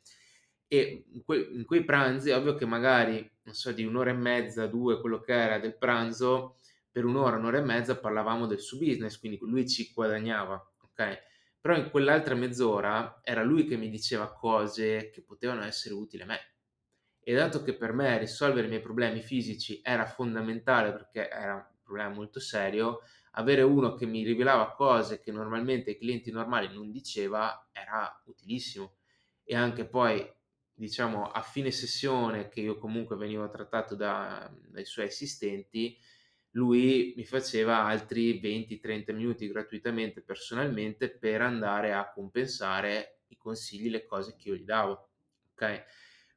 E 0.69 1.05
in 1.13 1.23
que 1.25 1.49
in 1.53 1.65
quei 1.65 1.85
pranzi 1.85 2.31
ovvio 2.31 2.55
che 2.57 2.67
magari, 2.67 3.19
non 3.43 3.55
so, 3.55 3.71
di 3.73 3.85
1 3.85 3.95
ora 3.97 4.11
e 4.11 4.15
mezza, 4.15 4.67
2, 4.67 5.01
quello 5.01 5.21
che 5.21 5.33
era 5.33 5.59
del 5.59 5.77
pranzo, 5.77 6.57
per 6.91 7.05
1 7.05 7.17
ora, 7.17 7.37
1 7.37 7.45
ora 7.47 7.59
e 7.59 7.63
mezza 7.63 7.99
parlavamo 7.99 8.47
del 8.47 8.61
suo 8.61 8.79
business, 8.79 9.19
quindi 9.19 9.39
lui 9.43 9.69
ci 9.69 9.93
guadagnava, 9.95 10.73
okay, 10.81 11.17
però 11.61 11.77
in 11.77 11.91
quell'altra 11.91 12.35
mezz'ora 12.35 13.21
era 13.23 13.43
lui 13.43 13.65
che 13.65 13.77
mi 13.77 13.89
diceva 13.91 14.33
cose 14.33 15.11
che 15.11 15.23
potevano 15.23 15.63
essere 15.63 15.95
utili 15.95 16.23
a 16.23 16.27
me. 16.27 16.41
E 17.21 17.35
dato 17.35 17.63
che 17.63 17.75
per 17.77 17.93
me 17.93 18.19
risolvere 18.19 18.67
i 18.67 18.69
miei 18.71 18.81
problemi 18.81 19.21
fisici 19.21 19.81
era 19.83 20.07
fondamentale, 20.07 20.93
perché 20.93 21.29
era 21.29 21.55
un 21.55 21.83
problema 21.83 22.09
molto 22.11 22.41
serio, 22.41 23.01
avere 23.33 23.63
uno 23.63 23.95
che 23.95 24.07
mi 24.07 24.25
rivelava 24.25 24.73
cose 24.73 25.21
che 25.21 25.33
normalmente 25.33 25.91
ai 25.91 25.99
clienti 25.99 26.31
normali 26.31 26.73
non 26.73 26.91
diceva 26.91 27.69
era 27.73 28.23
utilissimo. 28.27 28.95
E 29.45 29.55
anche 29.57 29.87
poi, 29.87 30.29
diciamo, 30.77 31.31
a 31.31 31.41
fine 31.41 31.71
sessione, 31.71 32.49
che 32.49 32.61
io 32.61 32.79
comunque 32.79 33.17
venivo 33.17 33.49
trattato 33.49 33.95
da 33.95 34.51
dai 34.69 34.85
suoi 34.85 35.07
assistenti, 35.07 35.99
lui 36.51 37.15
mi 37.17 37.25
faceva 37.25 37.85
altri 37.85 38.39
20, 38.39 38.79
30 38.79 39.13
minuti 39.13 39.49
gratuitamente 39.49 40.23
personalmente 40.23 41.11
per 41.11 41.41
andare 41.41 41.93
a 41.93 42.11
compensare 42.13 43.21
i 43.29 43.37
consigli, 43.37 43.91
le 43.91 44.05
cose 44.05 44.37
che 44.37 44.51
io 44.51 44.55
gli 44.55 44.65
davo, 44.65 45.11
okay? 45.53 45.83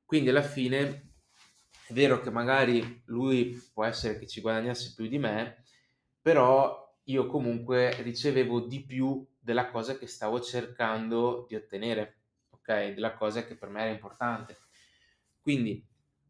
Quindi 0.06 0.30
alla 0.30 0.42
fine 0.42 1.12
è 1.88 1.94
vero 1.94 2.22
che 2.22 2.30
magari 2.30 3.04
lui 3.06 3.62
può 3.74 3.86
essere 3.86 4.18
che 4.18 4.28
ci 4.28 4.42
guadagnasse 4.42 4.94
più 4.96 5.08
di 5.08 5.18
me, 5.18 5.64
però 6.22 6.98
io 7.04 7.28
comunque 7.28 8.02
ricevevo 8.02 8.62
di 8.62 8.86
più 8.86 9.26
della 9.38 9.70
cosa 9.70 9.98
che 9.98 10.08
stavo 10.08 10.42
cercando 10.42 11.46
di 11.48 11.56
ottenere, 11.56 12.19
okay, 12.70 12.94
della 12.94 13.14
cosa 13.14 13.46
che 13.46 13.56
per 13.56 13.70
me 13.70 13.82
era 13.82 13.92
importante. 13.92 14.58
Quindi, 15.42 15.86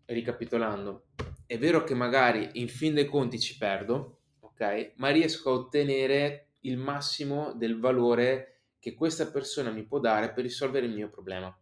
ricapitolando, 0.05 1.07
è 1.45 1.57
vero 1.57 1.83
che 1.83 1.93
magari 1.93 2.49
in 2.53 2.67
fin 2.67 2.93
dei 2.93 3.05
conti 3.05 3.39
ci 3.39 3.57
perdo, 3.57 4.21
okay, 4.39 4.93
ma 4.97 5.09
riesco 5.09 5.49
a 5.49 5.53
ottenere 5.53 6.51
il 6.61 6.77
massimo 6.77 7.53
del 7.53 7.79
valore 7.79 8.61
che 8.79 8.93
questa 8.93 9.29
persona 9.31 9.71
mi 9.71 9.85
può 9.85 9.99
dare 9.99 10.31
per 10.33 10.43
risolvere 10.43 10.85
il 10.85 10.93
mio 10.93 11.09
problema, 11.09 11.55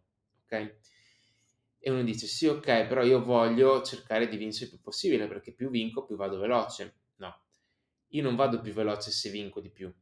okay? 0.44 0.78
E 1.80 1.90
uno 1.90 2.04
dice: 2.04 2.26
"Sì, 2.28 2.46
okay, 2.46 2.86
però 2.86 3.02
io 3.02 3.24
voglio 3.24 3.82
cercare 3.82 4.28
di 4.28 4.36
vincere 4.36 4.66
il 4.66 4.70
più 4.72 4.80
possibile, 4.80 5.26
perché 5.26 5.52
più 5.52 5.70
vinco 5.70 6.04
più 6.04 6.14
vado 6.16 6.38
veloce." 6.38 7.00
No, 7.16 7.42
io 8.08 8.22
non 8.22 8.36
vado 8.36 8.60
più 8.60 8.72
veloce 8.72 9.10
se 9.10 9.30
vinco 9.30 9.60
di 9.60 9.70
più. 9.70 9.92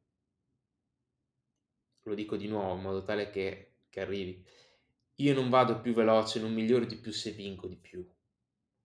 Lo 2.05 2.15
dico 2.15 2.37
di 2.37 2.49
nuovo 2.49 2.75
in 2.75 2.81
modo 2.83 3.03
tale 3.03 3.29
che 3.31 3.73
che 3.89 4.01
arrivi. 4.01 4.45
Io 5.17 5.35
non 5.35 5.49
vado 5.49 5.81
più 5.81 5.93
veloce, 5.95 6.41
non 6.41 6.53
miglioro 6.53 6.85
di 6.85 6.97
più 6.97 7.13
se 7.13 7.31
vinco 7.31 7.67
di 7.67 7.77
più, 7.77 8.07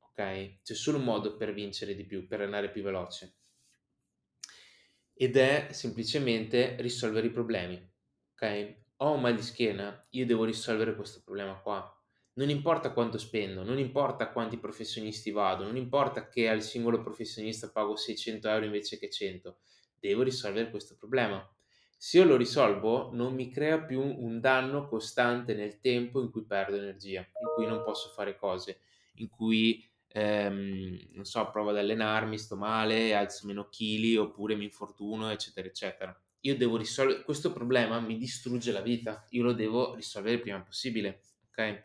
okay? 0.09 0.59
C'è 0.63 0.73
solo 0.73 0.97
un 0.97 1.03
modo 1.03 1.35
per 1.35 1.53
vincere 1.53 1.95
di 1.95 2.05
più, 2.05 2.27
per 2.27 2.41
andare 2.41 2.71
più 2.71 2.81
veloce 2.81 3.35
ed 5.21 5.37
è 5.37 5.67
semplicemente 5.71 6.77
risolvere 6.79 7.27
i 7.27 7.31
problemi, 7.31 7.79
okay? 8.33 8.85
Ho 8.97 9.13
un 9.13 9.21
mal 9.21 9.35
di 9.35 9.43
schiena, 9.43 10.03
io 10.11 10.25
devo 10.25 10.45
risolvere 10.45 10.95
questo 10.95 11.21
problema 11.23 11.59
qua. 11.59 11.95
Non 12.33 12.49
importa 12.49 12.91
quanto 12.91 13.19
spendo, 13.19 13.63
non 13.63 13.77
importa 13.77 14.31
quanti 14.31 14.57
professionisti 14.57 15.29
vado, 15.29 15.63
non 15.63 15.77
importa 15.77 16.27
che 16.27 16.49
al 16.49 16.63
singolo 16.63 17.03
professionista 17.03 17.69
pago 17.69 17.95
600 17.95 18.49
euro 18.49 18.65
invece 18.65 18.97
che 18.97 19.11
100, 19.11 19.59
devo 19.99 20.23
risolvere 20.23 20.71
questo 20.71 20.95
problema. 20.97 21.39
Se 22.03 22.17
io 22.17 22.23
lo 22.25 22.35
risolvo, 22.35 23.11
non 23.13 23.35
mi 23.35 23.51
crea 23.51 23.79
più 23.83 24.01
un 24.01 24.39
danno 24.39 24.87
costante 24.87 25.53
nel 25.53 25.79
tempo 25.79 26.19
in 26.19 26.31
cui 26.31 26.43
perdo 26.43 26.75
energia, 26.75 27.19
in 27.19 27.47
cui 27.53 27.67
non 27.67 27.83
posso 27.83 28.09
fare 28.09 28.35
cose, 28.35 28.79
in 29.17 29.29
cui, 29.29 29.87
ehm, 30.07 31.09
non 31.11 31.25
so, 31.25 31.47
provo 31.51 31.69
ad 31.69 31.77
allenarmi, 31.77 32.39
sto 32.39 32.55
male, 32.55 33.13
alzo 33.13 33.45
meno 33.45 33.69
chili 33.69 34.17
oppure 34.17 34.55
mi 34.55 34.63
infortuno, 34.63 35.29
eccetera, 35.29 35.67
eccetera. 35.67 36.19
Io 36.39 36.57
devo 36.57 36.75
risolvere 36.75 37.21
questo 37.23 37.51
problema 37.53 37.99
mi 37.99 38.17
distrugge 38.17 38.71
la 38.71 38.81
vita, 38.81 39.23
io 39.29 39.43
lo 39.43 39.53
devo 39.53 39.93
risolvere 39.93 40.35
il 40.37 40.41
prima 40.41 40.63
possibile, 40.63 41.21
okay? 41.49 41.83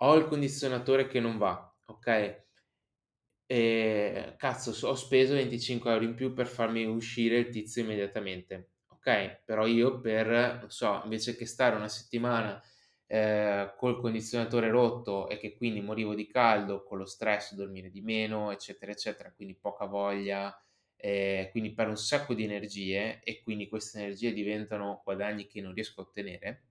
Ho 0.00 0.16
il 0.16 0.26
condizionatore 0.26 1.06
che 1.06 1.18
non 1.18 1.38
va, 1.38 1.74
okay? 1.86 2.44
Ehm, 3.46 4.36
cazzo, 4.36 4.70
ho 4.88 4.94
speso 4.94 5.34
25 5.34 5.90
€ 5.92 6.02
in 6.04 6.14
più 6.14 6.32
per 6.32 6.46
farmi 6.46 6.84
uscire 6.86 7.38
il 7.38 7.48
tizio 7.50 7.82
immediatamente, 7.82 8.71
okay, 9.02 9.40
però 9.44 9.66
io 9.66 10.00
per, 10.00 10.26
non 10.60 10.70
so, 10.70 11.00
invece 11.04 11.36
che 11.36 11.46
stare 11.46 11.76
una 11.76 11.88
settimana, 11.88 12.60
ehm, 13.06 13.74
col 13.76 14.00
condizionatore 14.00 14.70
rotto 14.70 15.28
e 15.28 15.38
che 15.38 15.56
quindi 15.56 15.80
morivo 15.80 16.14
di 16.14 16.26
caldo, 16.26 16.82
con 16.84 16.98
lo 16.98 17.04
stress, 17.06 17.54
dormire 17.54 17.90
di 17.90 18.00
meno, 18.00 18.50
eccetera, 18.52 18.92
eccetera, 18.92 19.32
quindi 19.32 19.56
poca 19.56 19.86
voglia, 19.86 20.56
ehm, 20.96 21.50
quindi 21.50 21.72
perdo 21.74 21.90
un 21.92 21.96
sacco 21.98 22.34
di 22.34 22.44
energie 22.44 23.20
e 23.22 23.42
quindi 23.42 23.68
queste 23.68 23.98
energie 23.98 24.32
diventano 24.32 25.00
guadagni 25.04 25.46
che 25.46 25.60
non 25.60 25.74
riesco 25.74 26.00
a 26.00 26.04
ottenere 26.04 26.62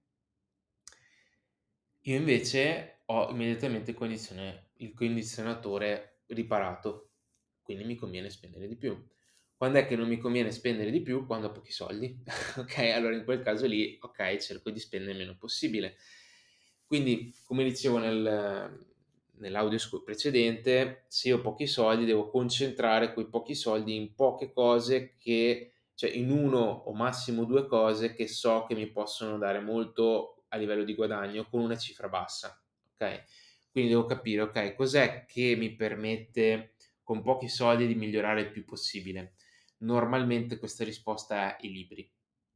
io 2.03 2.15
invece 2.17 3.01
ho 3.05 3.29
immediatamente 3.31 3.91
il 4.77 4.93
condizionatore 4.93 6.21
riparato, 6.27 7.13
quindi 7.61 7.83
mi 7.85 7.95
conviene 7.95 8.29
spendere 8.29 8.67
di 8.67 8.75
più. 8.77 9.03
Quand'è 9.61 9.85
che 9.85 9.95
non 9.95 10.07
mi 10.07 10.17
conviene 10.17 10.49
spendere 10.49 10.89
di 10.89 11.01
più? 11.01 11.27
Quando 11.27 11.45
ho 11.45 11.51
pochi 11.51 11.71
soldi, 11.71 12.17
okay, 12.57 12.93
allora 12.93 13.13
in 13.13 13.23
quel 13.23 13.43
caso 13.43 13.67
lì, 13.67 13.95
okay, 14.01 14.41
cerco 14.41 14.71
di 14.71 14.79
spendere 14.79 15.11
il 15.11 15.19
meno 15.19 15.37
possibile. 15.37 15.97
Quindi, 16.83 17.31
come 17.43 17.63
dicevo 17.63 17.99
nel 17.99 18.87
nell'audio 19.33 19.77
precedente, 20.03 21.03
se 21.09 21.31
ho 21.31 21.41
pochi 21.41 21.67
soldi 21.67 22.05
devo 22.05 22.27
concentrare 22.27 23.13
quei 23.13 23.27
pochi 23.27 23.53
soldi 23.53 23.95
in 23.95 24.15
poche 24.15 24.51
cose 24.51 25.13
che 25.19 25.73
cioè 25.93 26.09
in 26.09 26.31
1 26.31 26.57
o 26.57 26.91
massimo 26.93 27.43
2 27.43 27.67
cose 27.67 28.15
che 28.15 28.27
so 28.27 28.65
che 28.67 28.73
mi 28.73 28.87
possono 28.87 29.37
dare 29.37 29.59
molto 29.59 30.45
a 30.47 30.57
livello 30.57 30.83
di 30.83 30.95
guadagno 30.95 31.47
con 31.47 31.61
una 31.61 31.77
cifra 31.77 32.09
bassa, 32.09 32.59
okay? 32.95 33.21
Quindi 33.69 33.91
devo 33.91 34.05
capire, 34.05 34.41
okay, 34.41 34.73
cos'è 34.73 35.27
che 35.27 35.53
mi 35.55 35.75
permette 35.75 36.73
con 37.03 37.21
pochi 37.21 37.47
soldi 37.47 37.85
di 37.85 37.93
migliorare 37.93 38.41
il 38.41 38.49
più 38.49 38.65
possibile. 38.65 39.35
Normalmente 39.81 40.57
questa 40.59 40.83
risposta 40.83 41.57
è 41.57 41.65
i 41.65 41.71
libri, 41.71 42.11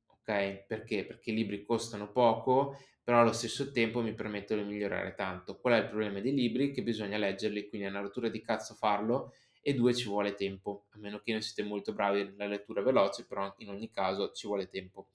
okay? 0.08 0.66
Perché? 0.68 1.06
Perché 1.06 1.32
i 1.32 1.36
libri 1.36 1.64
costano 1.64 2.12
poco, 2.12 2.78
però 3.04 3.22
allo 3.22 3.34
stesso 3.34 3.72
tempo 3.72 4.02
mi 4.02 4.14
permettono 4.14 4.62
di 4.62 4.68
migliorare 4.68 5.14
tanto. 5.16 5.60
Qual 5.60 5.74
è 5.74 5.78
il 5.78 5.88
problema 5.90 6.20
dei 6.20 6.34
libri? 6.34 6.72
Che 6.72 6.84
bisogna 6.84 7.18
leggerli, 7.18 7.68
quindi 7.68 7.88
è 7.88 7.90
una 7.90 8.02
rottura 8.02 8.30
di 8.30 8.42
cazzo 8.42 8.76
farlo 8.76 9.34
e 9.62 9.74
2 9.74 9.96
ci 9.96 10.08
vuole 10.08 10.36
tempo, 10.36 10.86
a 10.92 11.00
meno 11.00 11.20
che 11.20 11.32
non 11.32 11.42
siete 11.42 11.68
molto 11.68 11.94
bravi 11.94 12.24
nella 12.24 12.46
lettura 12.46 12.84
veloce, 12.84 13.26
però 13.26 13.52
in 13.58 13.70
ogni 13.70 13.90
caso 13.90 14.32
ci 14.32 14.46
vuole 14.46 14.68
tempo. 14.68 15.08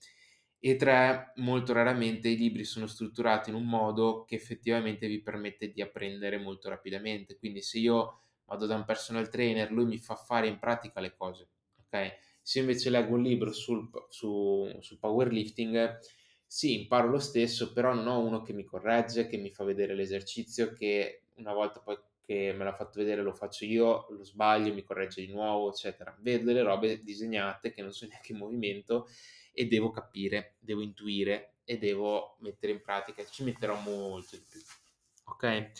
E 0.58 0.76
3, 0.76 1.32
molto 1.36 1.72
raramente 1.72 2.28
i 2.28 2.36
libri 2.36 2.64
sono 2.64 2.86
strutturati 2.86 3.50
in 3.50 3.56
un 3.56 3.66
modo 3.66 4.24
che 4.24 4.34
effettivamente 4.34 5.06
vi 5.06 5.22
permette 5.22 5.70
di 5.70 5.80
apprendere 5.80 6.38
molto 6.38 6.68
rapidamente. 6.68 7.38
Quindi 7.38 7.62
se 7.62 7.78
io 7.78 8.22
vado 8.44 8.66
da 8.66 8.74
un 8.74 8.84
personal 8.84 9.28
trainer, 9.28 9.70
lui 9.70 9.84
mi 9.84 9.98
fa 9.98 10.16
fare 10.16 10.48
in 10.48 10.58
pratica 10.58 11.00
le 11.00 11.14
cose, 11.14 11.49
okay? 11.90 12.12
Se 12.42 12.60
invece 12.60 12.90
leggo 12.90 13.14
un 13.14 13.22
libro 13.22 13.52
sul 13.52 13.88
su 14.08 14.78
sul 14.80 14.98
powerlifting, 14.98 15.98
sì, 16.46 16.80
imparo 16.80 17.08
lo 17.08 17.18
stesso, 17.18 17.72
però 17.72 17.94
non 17.94 18.06
ho 18.08 18.18
uno 18.20 18.42
che 18.42 18.52
mi 18.52 18.64
corregge, 18.64 19.26
che 19.26 19.36
mi 19.36 19.50
fa 19.50 19.64
vedere 19.64 19.94
l'esercizio, 19.94 20.72
che 20.72 21.22
una 21.36 21.52
volta 21.52 21.80
poi 21.80 21.96
che 22.20 22.52
me 22.56 22.64
l'ha 22.64 22.74
fatto 22.74 22.98
vedere 23.00 23.22
lo 23.22 23.32
faccio 23.32 23.64
io, 23.64 24.06
lo 24.10 24.24
sbaglio, 24.24 24.72
mi 24.74 24.82
corregge 24.84 25.24
di 25.24 25.32
nuovo, 25.32 25.70
eccetera. 25.70 26.16
Vedo 26.20 26.44
delle 26.46 26.62
robe 26.62 27.02
disegnate 27.02 27.72
che 27.72 27.82
non 27.82 27.92
so 27.92 28.06
neanche 28.10 28.32
in 28.32 28.38
movimento 28.38 29.08
e 29.52 29.66
devo 29.66 29.90
capire, 29.90 30.54
devo 30.58 30.80
intuire 30.80 31.54
e 31.64 31.78
devo 31.78 32.36
mettere 32.40 32.72
in 32.72 32.80
pratica. 32.80 33.24
Ci 33.24 33.44
metterò 33.44 33.78
molto 33.80 34.36
di 34.36 34.44
più, 34.48 34.60
okay? 35.24 35.70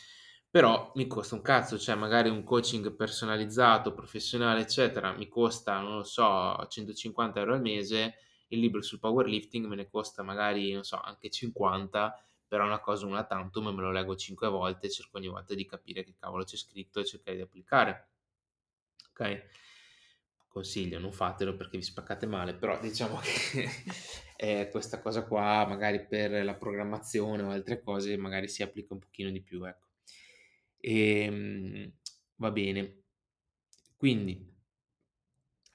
Però 0.50 0.90
mi 0.96 1.06
costa 1.06 1.34
un 1.36 1.42
cazzo, 1.42 1.78
cioè 1.78 1.94
magari 1.94 2.28
un 2.28 2.42
coaching 2.42 2.94
personalizzato, 2.96 3.92
professionale, 3.94 4.62
eccetera, 4.62 5.12
mi 5.12 5.28
costa, 5.28 5.78
non 5.80 5.96
lo 5.98 6.02
so, 6.04 6.66
150 6.68 7.52
€ 7.52 7.54
al 7.54 7.60
mese, 7.60 8.14
il 8.48 8.58
libro 8.58 8.82
sul 8.82 8.98
powerlifting 8.98 9.66
me 9.66 9.76
ne 9.76 9.88
costa 9.88 10.22
magari, 10.24 10.72
non 10.72 10.82
so, 10.82 11.00
anche 11.00 11.30
50, 11.30 12.20
però 12.48 12.64
una 12.64 12.80
cosa 12.80 13.06
una 13.06 13.24
tantum 13.24 13.68
me 13.68 13.80
lo 13.80 13.92
leggo 13.92 14.16
5 14.16 14.48
volte 14.48 14.90
cerco 14.90 15.18
ogni 15.18 15.28
volta 15.28 15.54
di 15.54 15.64
capire 15.66 16.02
che 16.02 16.14
cavolo 16.18 16.42
c'è 16.44 16.56
scritto 16.56 16.98
e 16.98 17.04
cercare 17.04 17.36
di 17.36 17.42
applicare. 17.42 18.08
Okay? 19.10 19.42
Consiglio, 20.48 20.98
non 20.98 21.12
fatelo 21.12 21.56
perché 21.56 21.78
vi 21.78 21.82
spaccate 21.82 22.26
male, 22.26 22.54
però 22.54 22.78
diciamo 22.78 23.18
che, 23.22 23.66
ehm, 24.36 24.68
questa 24.70 25.00
cosa 25.00 25.24
qua 25.24 25.64
magari 25.66 26.04
per 26.06 26.44
la 26.44 26.56
programmazione 26.56 27.42
o 27.42 27.50
altre 27.50 27.80
cose 27.82 28.16
magari 28.18 28.46
si 28.48 28.62
applica 28.62 28.92
un 28.92 28.98
pochino 29.00 29.30
di 29.30 29.40
più, 29.42 29.64
ecco. 29.64 29.86
Ehm, 30.82 31.92
va 32.36 32.50
bene. 32.50 33.02
Quindi 33.96 34.48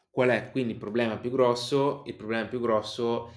Qual 0.09 0.29
è 0.29 0.49
quindi 0.51 0.73
il 0.73 0.79
problema 0.79 1.17
più 1.17 1.29
grosso? 1.31 2.03
Il 2.05 2.15
problema 2.15 2.47
più 2.47 2.59
grosso 2.61 3.31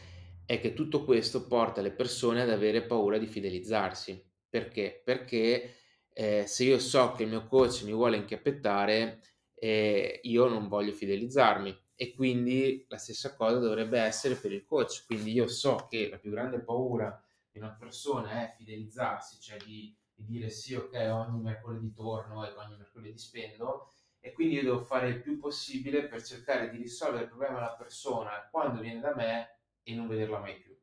è 0.46 0.61
che 0.61 0.72
tutto 0.74 1.04
questo 1.04 1.46
porta 1.46 1.81
le 1.81 1.90
persone 1.92 2.40
ad 2.42 2.50
avere 2.50 2.83
paura 2.87 3.18
di 3.18 3.26
fidelizzarsi. 3.26 4.24
Perché? 4.48 5.02
Perché, 5.04 5.74
ehm, 6.12 6.44
se 6.44 6.64
io 6.64 6.78
so 6.78 7.12
che 7.12 7.24
il 7.24 7.28
mio 7.31 7.46
coach 7.46 7.83
mi 7.85 7.92
vuole 7.92 8.16
inchiappettare, 8.16 9.20
ehm, 9.54 10.20
io 10.22 10.46
non 10.48 10.68
voglio 10.68 10.92
fidelizzarmi 10.92 11.76
e 11.96 12.14
quindi 12.14 12.87
la 12.88 12.96
stessa 12.96 13.35
cosa 13.35 13.59
dovrebbe 13.59 13.98
essere 13.98 14.37
per 14.37 14.52
il 14.52 14.64
coach. 14.64 15.04
Quindi 15.04 15.33
io 15.33 15.48
so 15.48 15.87
che 15.90 16.09
la 16.09 16.18
più 16.18 16.31
grande 16.31 16.61
paura 16.62 17.20
di 17.50 17.59
una 17.59 17.74
persona 17.74 18.31
è 18.42 18.54
fidelizzarsi, 18.57 19.38
cioè 19.40 19.59
di 19.64 19.94
di 20.22 20.24
dire: 20.26 20.50
"Sì, 20.50 20.74
okay, 20.74 21.09
ogni 21.09 21.40
mercoledì 21.40 21.92
torno 21.92 22.44
e 22.44 22.52
ogni 22.57 22.76
mercoledì 22.76 23.16
spendo", 23.18 23.88
e 24.20 24.33
quindi 24.33 24.54
io 24.57 24.62
devo 24.64 24.81
fare 24.81 25.09
il 25.09 25.20
più 25.20 25.38
possibile 25.38 26.07
per 26.09 26.22
cercare 26.22 26.68
di 26.70 26.76
risolvere 26.76 27.22
il 27.22 27.28
problema 27.28 27.59
alla 27.59 27.74
persona 27.74 28.48
quando 28.50 28.81
viene 28.81 29.00
da 29.00 29.14
me 29.14 29.52
e 29.83 29.94
non 29.94 30.07
vederla 30.09 30.38
mai 30.38 30.59
più, 30.59 30.76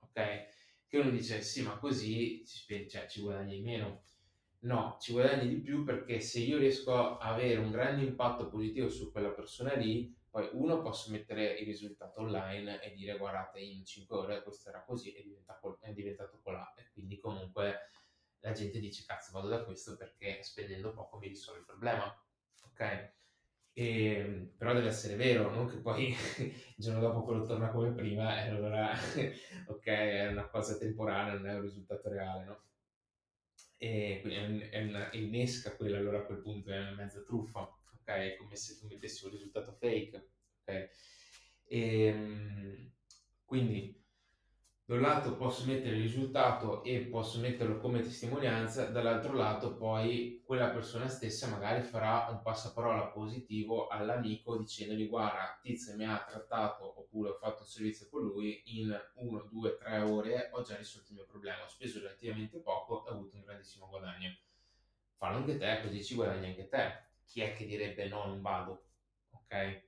okay? 0.00 0.46
Che 0.86 0.98
uno 0.98 1.10
dice: 1.10 1.40
"Sì, 1.42 1.62
ma 1.62 1.76
così 1.78 2.44
ci 2.46 2.64
cioè 2.88 3.06
ci 3.06 3.20
guadagni 3.20 3.60
meno". 3.60 4.02
No, 4.60 4.96
ci 5.00 5.12
guadagni 5.12 5.46
di 5.46 5.60
più 5.60 5.84
perché 5.84 6.18
se 6.20 6.40
io 6.40 6.58
riesco 6.58 6.92
a 6.92 7.16
avere 7.18 7.58
un 7.60 7.70
grande 7.70 8.02
impatto 8.02 8.48
positivo 8.48 8.88
su 8.88 9.10
quella 9.12 9.30
persona 9.30 9.74
lì, 9.74 10.12
poi 10.28 10.48
1 10.52 10.80
posso 10.80 11.10
mettere 11.12 11.52
il 11.58 11.64
risultato 11.64 12.20
online 12.20 12.80
e 12.82 12.90
dire: 12.92 13.16
"Guardate 13.16 13.60
in 13.60 13.84
5 13.84 14.16
ore 14.16 14.42
questo 14.42 14.68
era 14.70 14.82
così, 14.82 15.12
è 15.12 15.22
diventa 15.22 15.56
col 15.60 15.78
è 15.80 15.92
diventato 15.92 16.40
colà". 16.42 16.72
E 16.74 16.88
quindi 16.92 17.18
comunque 17.18 17.78
la 18.40 18.52
gente 18.52 18.78
dice: 18.80 19.04
"Cazzo 19.06 19.32
vado 19.32 19.48
da 19.48 19.64
questo 19.64 19.96
perché 19.96 20.42
spendendo 20.42 20.92
poco 20.92 21.18
mi 21.18 21.28
risolve 21.28 21.60
il 21.60 21.66
problema". 21.66 22.04
Okay? 22.72 23.10
Ehm, 23.74 24.54
però 24.56 24.72
deve 24.74 24.88
essere 24.88 25.16
vero, 25.16 25.50
non 25.50 25.66
che 25.68 25.78
poi 25.80 26.08
il 26.38 26.74
giorno 26.76 27.00
dopo 27.00 27.22
quello 27.24 27.44
torna 27.44 27.70
come 27.70 27.92
prima 27.92 28.44
e 28.44 28.48
allora 28.50 28.92
okay, 29.68 30.08
è 30.10 30.28
una 30.28 30.48
cosa 30.48 30.76
temporanea, 30.76 31.34
non 31.34 31.48
è 31.48 31.54
un 31.54 31.62
risultato 31.62 32.08
reale, 32.08 32.44
no? 32.44 32.62
E 33.80 34.18
quindi 34.20 34.36
è 34.38 34.44
un 34.46 34.68
è 34.70 34.82
una 34.82 35.08
innesca 35.12 35.74
quella 35.76 35.98
allora 35.98 36.18
a 36.18 36.24
quel 36.24 36.40
punto, 36.40 36.70
è 36.72 36.78
una 36.78 36.94
mezza 36.94 37.22
truffa, 37.22 37.60
okay? 38.00 38.30
È 38.30 38.36
come 38.36 38.56
se 38.56 38.76
tu 38.76 38.86
mettessi 38.86 39.24
un 39.24 39.30
risultato 39.32 39.72
fake, 39.72 40.30
okay? 40.62 40.88
Ehm, 41.68 42.90
quindi 43.44 43.96
da 44.88 44.94
un 44.94 45.02
lato 45.02 45.36
posso 45.36 45.66
mettere 45.66 45.96
il 45.96 46.00
risultato 46.00 46.82
e 46.82 47.00
posso 47.00 47.40
metterlo 47.40 47.76
come 47.76 48.00
testimonianza, 48.00 48.86
dall'altro 48.86 49.34
lato 49.34 49.76
poi 49.76 50.42
quella 50.46 50.70
persona 50.70 51.08
stessa 51.08 51.46
magari 51.46 51.82
farà 51.82 52.28
un 52.30 52.40
passaparola 52.40 53.08
positivo 53.08 53.88
all'amico 53.88 54.56
dicendogli 54.56 55.06
guarda 55.06 55.58
tizio 55.60 55.94
mi 55.94 56.06
ha 56.06 56.24
trattato 56.26 57.00
oppure 57.00 57.28
ho 57.28 57.34
fatto 57.34 57.60
un 57.64 57.68
servizio 57.68 58.08
con 58.08 58.22
lui 58.22 58.62
in 58.78 58.98
1, 59.16 59.48
2, 59.52 59.76
3 59.76 59.98
ore 59.98 60.48
ho 60.52 60.62
già 60.62 60.74
risolto 60.76 61.10
il 61.10 61.16
mio 61.16 61.26
problema, 61.26 61.64
ho 61.64 61.68
speso 61.68 61.98
relativamente 61.98 62.56
poco 62.56 63.06
e 63.06 63.10
ho 63.10 63.12
avuto 63.12 63.36
un 63.36 63.42
grandissimo 63.42 63.88
guadagno. 63.88 64.34
Fallo 65.18 65.36
anche 65.36 65.58
te 65.58 65.82
così 65.82 66.02
ci 66.02 66.14
guadagni 66.14 66.46
anche 66.46 66.66
te. 66.66 67.08
Chi 67.26 67.42
è 67.42 67.52
che 67.52 67.66
direbbe 67.66 68.08
no, 68.08 68.24
non 68.24 68.40
vado? 68.40 68.84
Ok? 69.32 69.82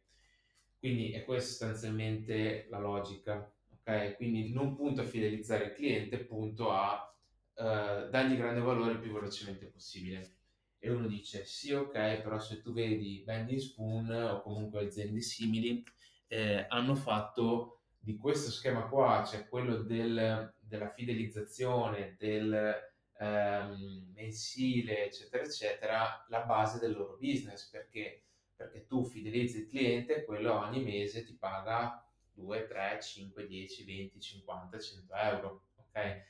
Quindi 0.78 1.12
è 1.12 1.24
questa 1.24 1.48
sostanzialmente 1.48 2.66
la 2.68 2.78
logica 2.78 3.50
ok? 3.90 4.16
Quindi 4.16 4.52
non 4.52 4.74
punto 4.74 5.00
a 5.00 5.04
fidelizzare 5.04 5.64
il 5.66 5.72
cliente, 5.72 6.24
punto 6.24 6.70
a 6.70 7.12
eh, 7.54 8.08
dargli 8.10 8.36
grande 8.36 8.60
valore 8.60 8.92
il 8.92 9.00
più 9.00 9.12
velocemente 9.12 9.66
possibile. 9.66 10.36
E 10.78 10.90
uno 10.90 11.06
dice, 11.06 11.44
sì, 11.44 11.72
ok, 11.72 12.22
però 12.22 12.38
se 12.38 12.62
tu 12.62 12.72
vedi 12.72 13.22
Bending 13.24 13.58
Spoon 13.58 14.10
o 14.10 14.42
comunque 14.42 14.86
aziende 14.86 15.20
simili, 15.20 15.84
eh, 16.28 16.64
hanno 16.68 16.94
fatto 16.94 17.80
di 17.98 18.16
questo 18.16 18.50
schema 18.50 18.86
qua, 18.88 19.24
cioè 19.26 19.46
quello 19.46 19.82
del, 19.82 20.54
della 20.58 20.88
fidelizzazione, 20.88 22.16
del 22.18 22.74
ehm, 23.18 24.12
mensile, 24.14 25.04
eccetera, 25.06 25.42
eccetera, 25.44 26.26
la 26.28 26.40
base 26.40 26.78
del 26.78 26.92
loro 26.92 27.18
business, 27.20 27.68
perché 27.68 28.24
perché 28.60 28.84
tu 28.86 29.06
fidelizzi 29.06 29.60
il 29.60 29.68
cliente, 29.68 30.22
quello 30.26 30.58
ogni 30.58 30.82
mese 30.82 31.24
ti 31.24 31.34
paga 31.34 32.06
2, 32.32 32.66
3, 32.66 33.00
5, 33.00 33.46
10, 33.46 33.84
20, 33.84 34.20
50, 34.20 34.78
100 34.78 35.14
euro, 35.14 35.64
ok? 35.76 36.22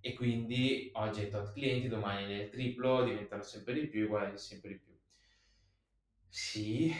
E 0.00 0.14
quindi 0.14 0.90
oggi 0.94 1.20
hai 1.22 1.28
tot 1.30 1.52
clienti, 1.52 1.88
domani 1.88 2.26
nel 2.26 2.48
triplo, 2.48 3.04
diventano 3.04 3.42
sempre 3.42 3.74
di 3.74 3.88
più, 3.88 4.06
guadagni 4.06 4.38
sempre 4.38 4.70
di 4.70 4.78
più. 4.78 4.98
Sì, 6.28 6.92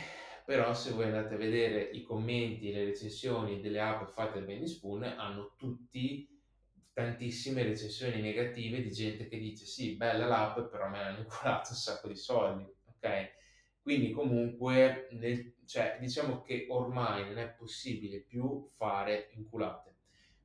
però 0.44 0.72
se 0.74 0.92
voi 0.92 1.07
andate 1.07 1.35
a 1.35 1.37
vedere 1.38 1.80
i 1.83 2.02
commenti 2.02 2.70
le 2.72 2.85
recensioni 2.85 3.61
delle 3.61 3.80
app 3.80 4.09
fatte 4.11 4.38
da 4.38 4.44
Benny 4.44 4.66
Spoon, 4.68 5.02
hanno 5.04 5.54
tutti 5.57 6.28
tantissime 6.92 7.64
recensioni 7.64 8.20
negative 8.20 8.80
di 8.80 8.92
gente 8.92 9.26
che 9.26 9.37
dice 9.37 9.64
sì, 9.66 9.96
bella 9.96 10.26
l'app, 10.26 10.61
però 10.70 10.88
me 10.88 10.98
l'hanno 10.98 11.18
inculato 11.18 11.70
un 11.70 11.76
sacco 11.76 12.09
di 12.09 12.16
soldi, 12.16 12.64
ok? 12.85 13.33
Quindi 13.83 14.11
comunque, 14.12 15.09
nel, 15.12 15.54
cioè, 15.66 15.96
diciamo 16.00 16.42
che 16.42 16.66
ormai 16.68 17.24
non 17.24 17.38
è 17.38 17.48
possibile 17.50 18.20
più 18.20 18.66
fare 18.70 19.31
inculate. 19.33 19.92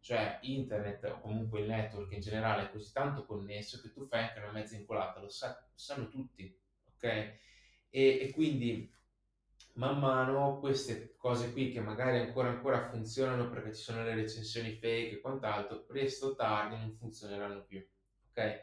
Cioè 0.02 0.40
internet 0.44 1.04
o 1.06 1.20
comunque 1.20 1.60
il 1.62 1.68
network 1.68 2.12
in 2.14 2.22
generale 2.22 2.64
è 2.64 2.72
così 2.72 2.92
tanto 2.94 3.26
connesso 3.26 3.82
che 3.82 3.92
tu 3.92 4.06
fai 4.06 4.24
anche 4.24 4.40
una 4.40 4.52
mezza 4.52 4.76
inculata, 4.78 5.20
lo, 5.20 5.30
sa- 5.30 5.68
sanno 5.76 6.08
tutti, 6.08 6.58
ok? 6.94 7.04
E, 7.04 7.40
e 7.90 8.32
quindi 8.32 8.90
man 9.74 10.00
mano 10.00 10.60
queste 10.60 11.16
cose 11.18 11.52
qui 11.52 11.72
che 11.72 11.80
magari 11.82 12.20
ancora 12.20 12.50
ancora 12.50 12.90
funzionano 12.90 13.50
perché 13.50 13.74
ci 13.74 13.82
sono 13.82 14.04
le 14.04 14.16
recensioni 14.16 14.72
fake 14.74 15.12
e 15.16 15.22
quant'altro, 15.22 15.84
presto 15.86 16.28
o 16.28 16.36
tardi 16.36 16.76
non 16.78 16.96
funzioneranno 16.96 17.64
più, 17.64 17.86
ok? 18.30 18.62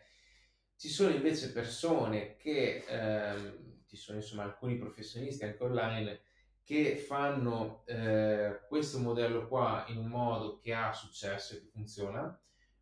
Ci 0.77 0.88
sono 0.88 1.14
invece 1.14 1.53
persone 1.53 2.37
che, 2.37 2.85
ehm, 2.87 3.83
ci 3.87 3.97
sono 3.97 4.19
insomma 4.19 4.42
alcuni 4.42 4.77
professionisti 4.77 5.45
anche 5.45 5.62
online 5.62 6.21
che 6.67 6.97
fanno 6.97 7.85
eh, 7.87 8.59
questo 8.67 8.99
modello 8.99 9.47
qua 9.47 9.85
in 9.87 9.99
un 9.99 10.09
modo 10.09 10.59
che 10.59 10.75
ha 10.75 10.93
successo 10.93 11.55
e 11.55 11.61
che 11.61 11.69
funziona. 11.73 12.37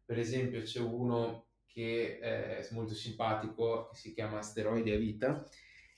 Per 0.07 0.19
esempio 0.19 0.63
c'è 0.63 0.81
uno 0.81 1.49
che 1.67 2.19
è 2.19 2.67
molto 2.71 2.95
simpatico, 2.95 3.89
che 3.89 3.97
si 3.97 4.15
chiama 4.15 4.39
Asteroidi 4.39 4.91
a 4.91 4.97
Vita, 4.97 5.47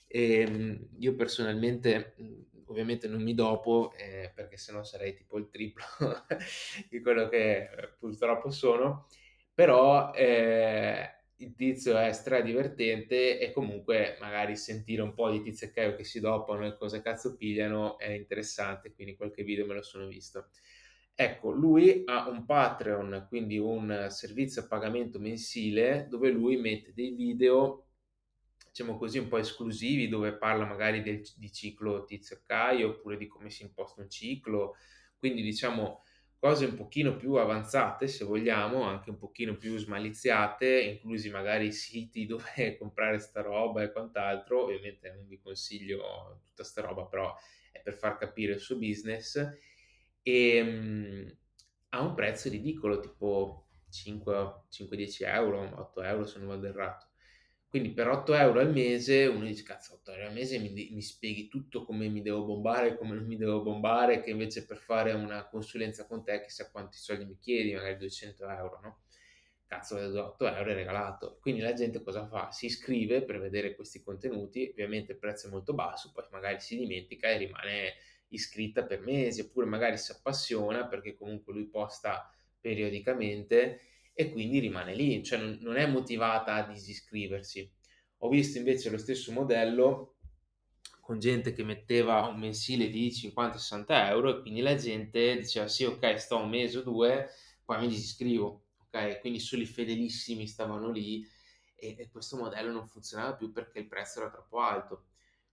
e 0.05 0.39
ehm, 0.41 0.87
io 0.99 1.15
personalmente 1.15 2.15
ovviamente 2.65 3.07
non 3.07 3.21
mi 3.21 3.33
dopo 3.33 3.93
eh, 3.95 4.33
perché 4.35 4.57
sennò 4.57 4.83
sarei 4.83 5.13
tipo 5.13 5.37
il 5.37 5.49
triplo 5.49 5.85
di 6.89 6.99
quello 6.99 7.29
che 7.29 7.69
eh, 7.69 7.87
purtroppo 7.97 8.49
sono, 8.49 9.07
però 9.53 10.11
eh, 10.13 11.16
il 11.37 11.53
tizio 11.55 11.97
è 11.97 12.11
stra 12.13 12.41
divertente 12.41 13.39
e 13.39 13.51
comunque 13.51 14.17
magari 14.19 14.55
sentire 14.55 15.01
un 15.01 15.13
po' 15.13 15.29
di 15.29 15.41
tizio 15.41 15.67
e 15.67 15.71
caio 15.71 15.95
che 15.95 16.03
si 16.03 16.19
dopano 16.19 16.65
e 16.65 16.75
cosa 16.77 17.01
cazzo 17.01 17.35
pigliano 17.35 17.97
è 17.97 18.09
interessante, 18.09 18.93
quindi 18.93 19.15
qualche 19.15 19.43
video 19.43 19.65
me 19.65 19.75
lo 19.75 19.81
sono 19.81 20.07
visto. 20.07 20.49
Ecco, 21.13 21.51
lui 21.51 22.03
ha 22.05 22.29
un 22.29 22.45
Patreon, 22.45 23.25
quindi 23.27 23.57
un 23.57 24.07
servizio 24.09 24.61
a 24.61 24.67
pagamento 24.67 25.19
mensile 25.19 26.07
dove 26.09 26.29
lui 26.29 26.57
mette 26.57 26.93
dei 26.93 27.11
video 27.11 27.87
diciamo 28.77 28.97
così, 28.97 29.17
un 29.17 29.27
po' 29.27 29.37
esclusivi 29.37 30.07
dove 30.07 30.37
parla 30.37 30.65
magari 30.65 31.01
del, 31.01 31.23
di 31.35 31.51
ciclo 31.51 32.03
Tizio 32.03 32.35
e 32.35 32.41
Caio 32.45 32.89
oppure 32.89 33.17
di 33.17 33.25
come 33.25 33.49
si 33.49 33.63
imposta 33.63 34.01
un 34.01 34.09
ciclo, 34.09 34.75
quindi 35.17 35.41
diciamo 35.41 36.03
cose 36.39 36.65
un 36.65 36.75
pochino 36.75 37.15
più 37.15 37.33
avanzate 37.33 38.07
se 38.07 38.23
vogliamo, 38.23 38.83
anche 38.83 39.09
un 39.09 39.17
pochino 39.17 39.57
più 39.57 39.77
smaliziate, 39.77 40.81
inclusi 40.81 41.29
magari 41.29 41.71
siti 41.71 42.25
dove 42.27 42.77
comprare 42.77 43.19
sta 43.19 43.41
roba 43.41 43.81
e 43.81 43.91
quant'altro, 43.91 44.63
ovviamente 44.63 45.11
non 45.11 45.27
vi 45.27 45.39
consiglio 45.39 46.41
tutta 46.45 46.63
sta 46.63 46.81
roba, 46.81 47.05
però 47.05 47.35
è 47.71 47.81
per 47.81 47.95
far 47.95 48.17
capire 48.17 48.53
il 48.53 48.59
suo 48.59 48.77
business 48.77 49.37
e 50.21 50.61
um, 50.61 51.37
ha 51.89 52.01
un 52.01 52.13
prezzo 52.13 52.49
ridicolo, 52.49 52.99
tipo 52.99 53.69
5-10 53.91 55.25
euro, 55.25 55.61
8 55.79 56.01
euro 56.01 56.25
se 56.25 56.37
non 56.39 56.47
vado 56.49 56.67
errato. 56.67 57.07
Quindi 57.69 57.91
per 57.91 58.07
8 58.07 58.33
euro 58.33 58.59
al 58.61 58.71
mese 58.71 59.25
uno 59.25 59.45
dice: 59.45 59.63
"Cazzo 59.63 59.95
8 59.95 60.11
euro 60.11 60.27
al 60.27 60.33
mese 60.33 60.57
mi 60.59 60.71
mi 60.91 61.01
spieghi 61.01 61.47
tutto 61.49 61.83
come 61.83 62.07
mi 62.07 62.21
devo 62.21 62.45
bombare, 62.45 62.97
come 62.97 63.13
non 63.15 63.25
mi 63.25 63.35
devo 63.37 63.61
bombare", 63.61 64.21
che 64.21 64.31
invece 64.31 64.65
per 64.65 64.77
fare 64.77 65.11
una 65.13 65.47
consulenza 65.47 66.05
con 66.07 66.23
te 66.23 66.41
chissà 66.41 66.69
quanti 66.71 66.97
soldi 66.97 67.25
mi 67.25 67.37
chiedi, 67.37 67.73
magari 67.73 67.97
200 67.97 68.47
euro, 68.47 68.79
no, 68.81 69.01
cazzo 69.65 69.97
8 69.97 70.47
euro 70.47 70.69
è 70.71 70.73
regalato. 70.73 71.37
Quindi 71.41 71.61
la 71.61 71.73
gente 71.73 72.01
cosa 72.01 72.25
fa? 72.27 72.51
Si 72.51 72.65
iscrive 72.67 73.23
per 73.23 73.39
vedere 73.39 73.75
questi 73.75 74.01
contenuti, 74.01 74.69
ovviamente 74.71 75.11
il 75.13 75.17
prezzo 75.19 75.47
è 75.47 75.49
molto 75.49 75.73
basso, 75.73 76.11
poi 76.13 76.25
magari 76.31 76.59
si 76.61 76.77
dimentica 76.77 77.27
e 77.29 77.37
rimane 77.37 77.93
iscritta 78.29 78.85
per 78.85 79.01
mesi, 79.01 79.41
oppure 79.41 79.65
magari 79.65 79.97
si 79.97 80.11
appassiona 80.11 80.87
perché 80.87 81.15
comunque 81.15 81.53
lui 81.53 81.67
posta 81.69 82.29
periodicamente 82.59 83.79
e 84.19 84.31
quindi 84.31 84.57
rimane 84.57 84.95
lì, 84.95 85.23
cioè 85.23 85.37
non, 85.37 85.77
è 85.77 85.85
motivata 85.85 86.55
a 86.55 86.63
disiscriversi. 86.67 87.71
Ho 88.21 88.29
visto 88.29 88.57
invece 88.57 88.89
lo 88.89 88.97
stesso 88.97 89.31
modello 89.31 90.15
con 91.01 91.19
gente 91.19 91.53
che 91.53 91.63
metteva 91.63 92.25
un 92.25 92.39
mensile 92.39 92.89
di 92.89 93.13
50-60 93.13 94.11
€ 94.15 94.37
e 94.39 94.41
quindi 94.41 94.61
la 94.61 94.73
gente 94.73 95.37
diceva: 95.37 95.67
"Sì, 95.67 95.83
okay, 95.83 96.17
sto 96.17 96.37
1 96.37 96.47
mese 96.49 96.79
o 96.79 96.81
2, 96.81 97.29
poi 97.63 97.79
mi 97.81 97.87
disiscrivo." 97.89 98.63
Okay, 98.87 99.19
quindi 99.19 99.39
solo 99.39 99.61
i 99.61 99.67
fedelissimi 99.67 100.47
stavano 100.47 100.89
lì 100.89 101.23
e 101.75 101.95
e 101.99 102.09
questo 102.09 102.37
modello 102.37 102.71
non 102.71 102.87
funzionava 102.87 103.35
più 103.35 103.51
perché 103.51 103.77
il 103.77 103.87
prezzo 103.87 104.19
era 104.19 104.31
troppo 104.31 104.59
alto. 104.61 105.05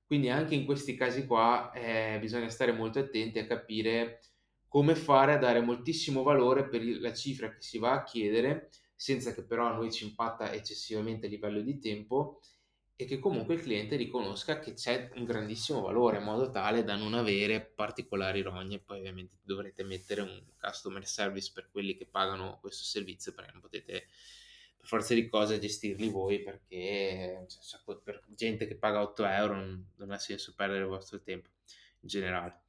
Quindi 0.06 0.30
anche 0.30 0.54
in 0.54 0.64
questi 0.64 0.94
casi 0.96 1.26
qua, 1.26 1.70
ehm, 1.74 2.18
bisogna 2.18 2.48
stare 2.48 2.72
molto 2.72 2.98
attenti 2.98 3.38
a 3.38 3.46
capire 3.46 4.20
come 4.74 4.96
fare 4.96 5.34
a 5.34 5.38
dare 5.38 5.60
moltissimo 5.60 6.24
valore 6.24 6.66
per 6.66 6.84
la 6.84 7.14
cifra 7.14 7.48
che 7.48 7.62
si 7.62 7.78
va 7.78 7.92
a 7.92 8.02
chiedere, 8.02 8.70
senza 8.96 9.32
che 9.32 9.44
però 9.44 9.68
a 9.68 9.74
noi 9.76 9.92
ci 9.92 10.02
impatta 10.02 10.52
eccessivamente 10.52 11.26
a 11.26 11.28
livello 11.28 11.60
di 11.60 11.78
tempo 11.78 12.40
e 12.96 13.04
che 13.04 13.20
comunque 13.20 13.54
il 13.54 13.60
cliente 13.60 13.94
riconosca 13.94 14.58
che 14.58 14.74
c'è 14.74 15.10
un 15.14 15.26
grandissimo 15.26 15.80
valore, 15.80 16.16
in 16.18 16.24
modo 16.24 16.50
tale 16.50 16.82
da 16.82 16.96
non 16.96 17.14
avere 17.14 17.60
particolari 17.64 18.42
rogne. 18.42 18.80
Poi 18.80 18.98
ovviamente 18.98 19.36
dovrete 19.42 19.84
mettere 19.84 20.22
un 20.22 20.42
customer 20.60 21.06
service 21.06 21.52
per 21.54 21.70
quelli 21.70 21.94
che 21.96 22.06
pagano 22.06 22.58
questo 22.60 22.82
servizio, 22.82 23.32
perché 23.32 23.52
non 23.52 23.60
potete 23.60 24.08
per 24.76 24.88
forza 24.88 25.14
di 25.14 25.28
cose 25.28 25.60
gestirli 25.60 26.08
voi 26.08 26.42
perché 26.42 27.46
cioè, 27.46 27.96
per 28.02 28.24
gente 28.26 28.66
che 28.66 28.74
paga 28.74 29.02
8 29.02 29.22
€ 29.22 29.46
non 29.54 29.92
non 29.98 30.10
ha 30.10 30.18
senso 30.18 30.52
perdere 30.56 30.82
il 30.82 30.88
vostro 30.88 31.22
tempo 31.22 31.48
in 32.00 32.08
generale. 32.08 32.62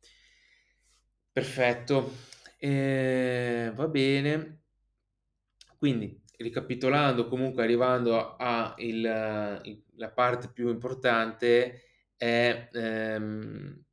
Perfetto, 1.36 2.14
ehm, 2.60 3.74
va 3.76 3.88
bene. 3.90 4.62
Quindi 5.78 6.22
ricapitolando, 6.38 7.28
comunque 7.28 7.64
arrivando 7.64 8.36
a 8.38 8.74
il 8.78 9.62
il 9.64 9.84
la 9.98 10.12
parte 10.12 10.50
più 10.50 10.70
importante 10.70 11.82
è, 12.18 12.70
ehm 12.74 13.86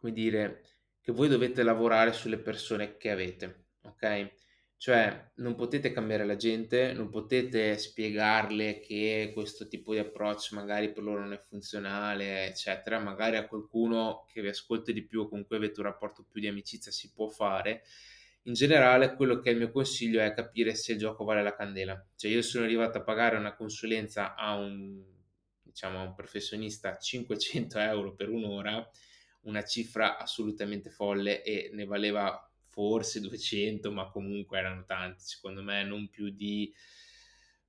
come 0.00 0.12
dire, 0.12 0.62
che 1.00 1.12
voi 1.12 1.28
dovete 1.28 1.62
lavorare 1.62 2.12
sulle 2.12 2.38
persone 2.38 2.96
che 2.96 3.10
avete, 3.10 3.66
okay, 3.82 4.30
cioè 4.78 5.32
non 5.36 5.56
potete 5.56 5.90
cambiare 5.90 6.24
la 6.24 6.36
gente, 6.36 6.92
non 6.92 7.10
potete 7.10 7.76
spiegarle 7.76 8.78
che 8.78 9.32
questo 9.34 9.66
tipo 9.66 9.92
di 9.92 9.98
approccio 9.98 10.54
magari 10.54 10.92
per 10.92 11.02
loro 11.02 11.20
non 11.20 11.32
è 11.32 11.38
funzionale, 11.38 12.46
eccetera. 12.46 13.00
Magari 13.00 13.36
a 13.36 13.48
qualcuno 13.48 14.24
che 14.32 14.40
vi 14.40 14.48
ascolta 14.48 14.92
di 14.92 15.04
più 15.04 15.22
o 15.22 15.28
con 15.28 15.44
cui 15.44 15.56
avete 15.56 15.80
un 15.80 15.86
rapporto 15.86 16.24
più 16.30 16.40
di 16.40 16.46
amicizia 16.46 16.92
si 16.92 17.12
può 17.12 17.26
fare. 17.26 17.82
In 18.44 18.52
generale 18.54 19.14
quello 19.16 19.40
che 19.40 19.50
è 19.50 19.52
il 19.52 19.58
mio 19.58 19.72
consiglio 19.72 20.20
è 20.20 20.32
capire 20.32 20.74
se 20.76 20.92
il 20.92 20.98
gioco 20.98 21.24
vale 21.24 21.42
la 21.42 21.54
candela. 21.56 22.06
Cioè 22.14 22.30
io 22.30 22.40
sono 22.42 22.64
arrivato 22.64 22.98
a 22.98 23.02
pagare 23.02 23.36
una 23.36 23.54
consulenza 23.56 24.36
a 24.36 24.54
un 24.54 25.02
diciamo 25.60 25.98
a 25.98 26.02
un 26.02 26.14
professionista 26.14 26.96
500 26.96 27.78
€ 27.78 28.14
per 28.14 28.28
1 28.30 28.48
ora, 28.48 28.90
una 29.42 29.64
cifra 29.64 30.18
assolutamente 30.18 30.88
folle 30.88 31.42
e 31.42 31.70
ne 31.72 31.84
valeva 31.84 32.47
forse 32.78 33.20
200, 33.20 33.90
ma 33.90 34.08
comunque 34.08 34.58
erano 34.58 34.84
tanti. 34.84 35.24
Secondo 35.24 35.62
me 35.64 35.82
non 35.82 36.08
più 36.08 36.30
di 36.30 36.72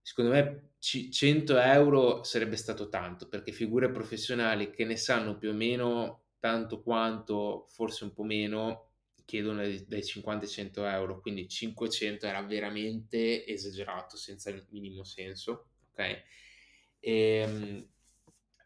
secondo 0.02 0.32
me 0.32 0.70
ci 0.80 1.12
100 1.12 1.56
€ 1.56 2.24
sarebbe 2.24 2.56
stato 2.56 2.90
tanto, 2.90 3.28
perché 3.28 3.52
figure 3.52 3.90
professionali 3.92 4.70
che 4.72 4.86
ne 4.86 4.96
sanno 4.98 5.38
più 5.38 5.50
o 5.50 5.54
meno 5.54 6.26
tanto 6.40 6.82
quanto, 6.82 7.66
forse 7.70 8.04
un 8.06 8.14
po' 8.14 8.24
meno, 8.24 8.92
chiedono 9.26 9.58
dai 9.62 9.84
dai 9.88 10.04
50 10.06 10.46
ai 10.46 10.52
100 10.52 10.86
€, 10.86 11.20
quindi 11.22 11.48
500 11.48 12.28
era 12.28 12.42
veramente 12.44 13.46
esagerato, 13.46 14.16
senza 14.18 14.50
il 14.52 14.66
minimo 14.70 15.04
senso, 15.04 15.70
okay, 15.92 16.22
ehm, 17.00 17.88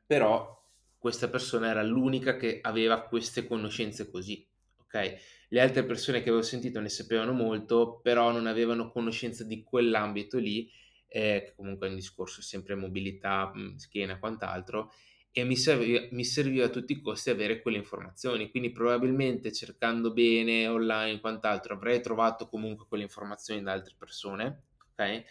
però 0.05 0.61
questa 0.97 1.29
persona 1.29 1.69
era 1.69 1.83
l'unica 1.83 2.37
che 2.37 2.59
aveva 2.61 3.03
queste 3.03 3.45
conoscenze 3.47 4.09
così, 4.09 4.47
okay. 4.81 5.17
Le 5.53 5.61
altre 5.61 5.83
persone 5.85 6.21
che 6.23 6.29
avevo 6.29 6.41
sentito 6.43 6.79
ne 6.79 6.89
sapevano 6.89 7.31
molto, 7.31 7.99
però 8.01 8.31
non 8.31 8.47
avevano 8.47 8.89
conoscenza 8.91 9.43
di 9.43 9.63
quell'ambito 9.63 10.39
lì, 10.39 10.69
ehm, 11.07 11.39
che 11.41 11.53
comunque 11.55 11.87
è 11.87 11.89
un 11.91 11.95
discorso 11.95 12.41
sempre 12.41 12.73
mobilità, 12.75 13.51
mhmm, 13.53 13.75
schiena 13.75 14.17
quant'altro, 14.17 14.91
e 15.31 15.43
mi 15.43 15.55
serviva 15.55 16.07
mi 16.11 16.23
serviva 16.25 16.65
a 16.65 16.69
tutti 16.69 16.93
i 16.93 17.01
costi 17.01 17.29
avere 17.29 17.61
quelle 17.61 17.77
informazioni. 17.77 18.49
Quindi 18.49 18.71
probabilmente 18.71 19.51
cercando 19.51 20.11
bene 20.11 20.67
online, 20.67 21.19
quant'altro, 21.19 21.75
avrei 21.75 22.01
trovato 22.01 22.47
comunque 22.47 22.85
quelle 22.87 23.03
informazioni 23.03 23.61
da 23.61 23.73
altre 23.73 23.93
persone, 23.97 24.63
okay, 24.91 25.23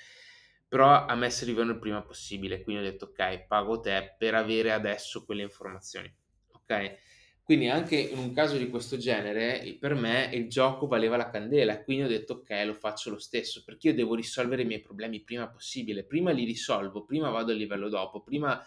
però 0.68 1.04
a 1.06 1.14
me 1.16 1.30
servivano 1.30 1.72
il 1.72 1.78
prima 1.78 2.02
possibile, 2.02 2.62
quindi 2.62 2.82
ho 2.86 2.90
detto: 2.90 3.06
"Okay, 3.06 3.46
pago 3.46 3.80
te 3.80 4.14
per 4.18 4.34
avere 4.34 4.72
adesso 4.72 5.24
quelle 5.24 5.42
informazioni." 5.42 6.12
Okay? 6.52 6.96
Quindi 7.44 7.68
anche 7.68 7.96
in 7.96 8.18
un 8.18 8.32
caso 8.32 8.56
di 8.56 8.68
questo 8.70 8.96
genere, 8.96 9.76
per 9.80 9.94
me 9.94 10.30
il 10.32 10.48
gioco 10.48 10.86
valeva 10.86 11.16
la 11.16 11.28
candela 11.28 11.72
e 11.80 11.84
quindi 11.84 12.04
ho 12.04 12.08
detto: 12.08 12.34
"Okay, 12.34 12.64
lo 12.64 12.72
faccio 12.74 13.10
lo 13.10 13.18
stesso", 13.18 13.62
perché 13.64 13.88
io 13.88 13.94
devo 13.94 14.14
risolvere 14.14 14.62
i 14.62 14.64
miei 14.64 14.80
problemi 14.80 15.20
prima 15.22 15.48
possibile. 15.48 16.04
Prima 16.04 16.30
li 16.30 16.44
risolvo, 16.44 17.04
prima 17.04 17.30
vado 17.30 17.50
al 17.52 17.58
livello 17.58 17.88
dopo, 17.88 18.22
prima, 18.22 18.62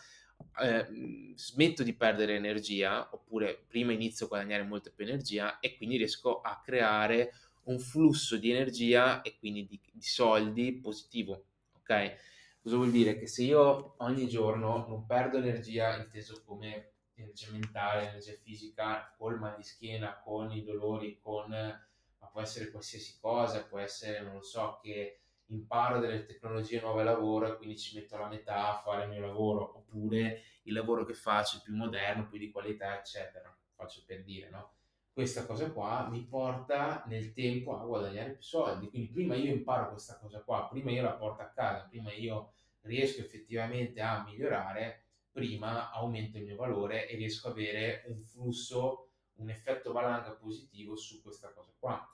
ehm, 0.62 1.34
smetto 1.36 1.84
di 1.84 1.96
perdere 1.96 2.36
energia, 2.36 3.10
oppure 3.14 3.64
prima 3.68 3.94
inizio 3.94 4.26
a 4.26 4.30
guadagnare 4.30 4.64
molta 4.64 4.92
più 4.94 5.06
energia 5.06 5.60
e 5.60 5.76
quindi 5.78 5.98
riesco 5.98 6.42
a 6.42 6.60
creare 6.64 7.32
un 7.64 7.80
flusso 7.80 8.38
di 8.38 8.52
energia 8.52 9.22
e 9.22 9.38
quindi 9.38 9.66
di 9.66 9.80
di 9.92 10.02
soldi 10.02 10.78
positivo, 10.80 11.46
okay? 11.78 12.14
Cosa 12.62 12.76
vuol 12.76 12.92
dire? 12.92 13.18
Che 13.18 13.28
se 13.28 13.44
io 13.44 13.96
ogni 14.00 14.28
giorno 14.28 14.86
non 14.88 15.06
perdo 15.06 15.38
energia, 15.38 15.96
inteso 15.98 16.44
come 16.44 16.95
energia 17.16 17.52
mentale, 17.52 18.10
energia 18.10 18.34
fisica, 18.34 19.14
col 19.18 19.40
mal 19.40 19.56
di 19.56 19.64
schiena, 19.64 20.20
con 20.24 20.52
i 20.52 20.64
dolori, 20.64 21.20
con 21.22 21.50
ma 21.50 22.28
può 22.28 22.42
essere 22.42 22.72
qualsiasi 22.72 23.20
cosa, 23.20 23.66
può 23.66 23.80
essere, 23.80 24.22
non 24.22 24.36
lo 24.36 24.42
so, 24.42 24.80
che 24.82 25.20
imparo 25.48 26.00
delle 26.00 26.26
tecnologie 26.26 26.82
nuove 26.82 27.02
al 27.02 27.08
lavoro 27.08 27.48
e 27.48 27.58
quindi 27.58 27.78
ci 27.78 27.96
metto 27.96 28.18
la 28.18 28.28
metà 28.28 28.70
a 28.70 28.82
fare 28.82 29.04
il 29.04 29.10
mio 29.10 29.20
lavoro, 29.20 29.78
oppure 29.78 30.42
il 30.64 30.74
lavoro 30.74 31.06
che 31.06 31.14
faccio 31.14 31.58
è 31.58 31.62
più 31.62 31.76
moderno, 31.76 32.28
più 32.28 32.40
di 32.40 32.52
qualità, 32.52 32.98
eccetera. 32.98 33.56
Faccio 33.76 34.04
per 34.06 34.24
dire, 34.24 34.50
no, 34.50 34.74
questa 35.12 35.46
cosa 35.46 35.72
qua 35.72 36.08
mi 36.10 36.24
porta 36.24 37.04
nel 37.08 37.32
tempo 37.34 37.80
a 37.80 37.86
guadagnare 37.86 38.32
più 38.32 38.42
soldi. 38.42 38.90
Quindi 38.90 39.10
prima 39.10 39.36
io 39.36 39.54
imparo 39.54 39.90
questa 39.90 40.18
cosa 40.18 40.42
qua, 40.42 40.68
prima 40.68 40.92
io 40.92 41.04
la 41.04 41.14
porto 41.14 41.42
a 41.42 41.50
casa, 41.50 41.88
prima 41.88 42.12
io 42.12 42.54
riesco 42.82 43.22
effettivamente 43.22 44.02
a 44.02 44.24
migliorare, 44.24 45.05
prima 45.36 45.92
aumento 45.92 46.38
il 46.38 46.46
mio 46.46 46.56
valore 46.56 47.10
e 47.10 47.18
riesco 47.18 47.50
a 47.50 47.52
avere 47.52 48.06
un 48.08 48.24
flusso, 48.24 49.10
un 49.36 49.50
effetto 49.50 49.92
valanga 49.92 50.32
positivo 50.32 50.96
su 50.96 51.22
questa 51.22 51.52
cosa 51.52 51.74
qua. 51.78 52.10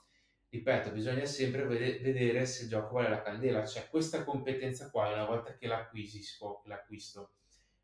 Ripeto, 0.48 0.90
bisogna 0.90 1.24
sempre 1.24 1.64
vede 1.64 2.00
vedere 2.00 2.44
se 2.46 2.64
il 2.64 2.68
gioco 2.68 2.94
vale 2.94 3.10
la 3.10 3.22
candela, 3.22 3.64
cioè 3.64 3.88
questa 3.88 4.24
competenza 4.24 4.90
qua 4.90 5.12
una 5.12 5.24
volta 5.24 5.54
che 5.56 5.68
l'acquisisco 5.68 6.62
l'acquisto, 6.66 7.34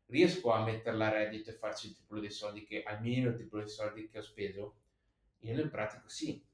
riesco 0.07 0.51
a 0.51 0.61
metterla 0.65 1.07
a 1.07 1.11
reddito 1.11 1.51
e 1.51 1.53
farci 1.53 1.87
il 1.87 1.95
triplo 1.95 2.19
dei 2.19 2.31
soldi 2.31 2.65
che 2.65 2.83
almeno 2.83 3.29
il 3.29 3.35
triplo 3.35 3.59
dei 3.59 3.69
soldi 3.69 4.09
che 4.09 4.17
ho 4.17 4.21
speso? 4.21 4.75
Io 5.39 5.55
nel 5.55 5.69
pratico 5.69 6.09
sì. 6.09 6.45